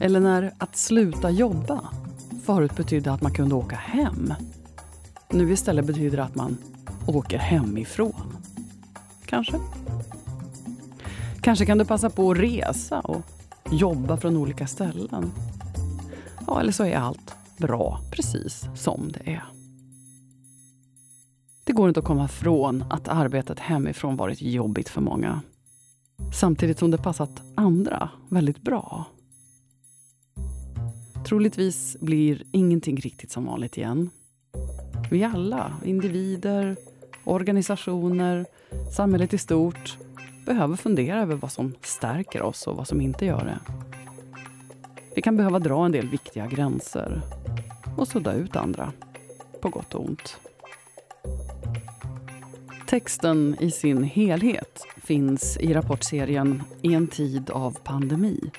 Eller 0.00 0.20
när 0.20 0.52
att 0.58 0.76
sluta 0.76 1.30
jobba 1.30 1.80
förut 2.44 2.76
betydde 2.76 3.12
att 3.12 3.22
man 3.22 3.32
kunde 3.32 3.54
åka 3.54 3.76
hem. 3.76 4.34
Nu 5.30 5.52
istället 5.52 5.86
betyder 5.86 6.16
det 6.16 6.24
att 6.24 6.34
man 6.34 6.56
åker 7.06 7.38
hemifrån. 7.38 8.36
Kanske. 9.26 9.60
Kanske 11.40 11.66
kan 11.66 11.78
du 11.78 11.84
passa 11.84 12.10
på 12.10 12.30
att 12.30 12.38
resa 12.38 13.00
och 13.00 13.22
jobba 13.70 14.16
från 14.16 14.36
olika 14.36 14.66
ställen. 14.66 15.32
Ja, 16.46 16.60
eller 16.60 16.72
så 16.72 16.84
är 16.84 16.96
allt 16.96 17.34
bra 17.58 18.00
precis 18.10 18.64
som 18.74 19.12
det 19.12 19.32
är. 19.32 19.44
Det 21.64 21.72
går 21.72 21.88
inte 21.88 22.00
att 22.00 22.06
komma 22.06 22.24
ifrån 22.24 22.84
att 22.90 23.08
arbetet 23.08 23.58
hemifrån 23.58 24.16
varit 24.16 24.42
jobbigt 24.42 24.88
för 24.88 25.00
många. 25.00 25.40
Samtidigt 26.34 26.78
som 26.78 26.90
det 26.90 26.98
passat 26.98 27.42
andra 27.54 28.08
väldigt 28.28 28.62
bra. 28.62 29.04
Troligtvis 31.26 31.96
blir 32.00 32.42
ingenting 32.52 32.96
riktigt 32.96 33.30
som 33.30 33.44
vanligt 33.44 33.76
igen. 33.76 34.10
Vi 35.10 35.24
alla, 35.24 35.72
individer, 35.84 36.76
organisationer, 37.24 38.46
samhället 38.96 39.34
i 39.34 39.38
stort, 39.38 39.96
behöver 40.46 40.76
fundera 40.76 41.22
över 41.22 41.34
vad 41.34 41.52
som 41.52 41.74
stärker 41.82 42.42
oss 42.42 42.66
och 42.66 42.76
vad 42.76 42.88
som 42.88 43.00
inte 43.00 43.24
gör 43.24 43.44
det. 43.44 43.85
Vi 45.16 45.22
kan 45.22 45.36
behöva 45.36 45.58
dra 45.58 45.84
en 45.84 45.92
del 45.92 46.08
viktiga 46.08 46.46
gränser 46.46 47.20
och 47.96 48.08
sudda 48.08 48.32
ut 48.32 48.56
andra, 48.56 48.92
på 49.60 49.68
gott 49.68 49.94
och 49.94 50.04
ont. 50.04 50.38
Texten 52.86 53.56
i 53.60 53.70
sin 53.70 54.02
helhet 54.02 54.86
finns 54.96 55.56
i 55.56 55.74
rapportserien 55.74 56.62
I 56.82 56.94
en 56.94 57.06
tid 57.06 57.50
av 57.50 57.78
pandemi. 57.84 58.50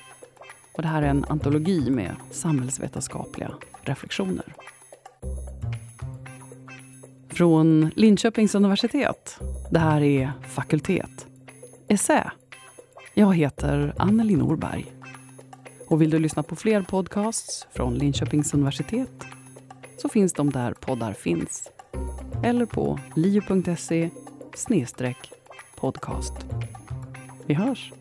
Och 0.76 0.82
det 0.82 0.88
här 0.88 1.02
är 1.02 1.06
en 1.06 1.24
antologi 1.28 1.90
med 1.90 2.16
samhällsvetenskapliga 2.30 3.50
reflektioner. 3.82 4.54
Från 7.28 7.90
Linköpings 7.96 8.54
universitet. 8.54 9.40
Det 9.70 9.78
här 9.78 10.00
är 10.00 10.32
Fakultet. 10.48 11.26
Essä. 11.88 12.32
Jag 13.14 13.34
heter 13.36 13.94
Anneli 13.96 14.36
Norberg. 14.36 14.97
Och 15.88 16.02
vill 16.02 16.10
du 16.10 16.18
lyssna 16.18 16.42
på 16.42 16.56
fler 16.56 16.82
podcasts 16.82 17.66
från 17.72 17.94
Linköpings 17.94 18.54
universitet 18.54 19.24
så 19.98 20.08
finns 20.08 20.32
de 20.32 20.50
där 20.50 20.72
poddar 20.72 21.12
finns. 21.12 21.70
Eller 22.44 22.66
på 22.66 23.00
liu.se 23.16 24.10
podcast. 25.76 26.34
Vi 27.46 27.54
hörs! 27.54 27.92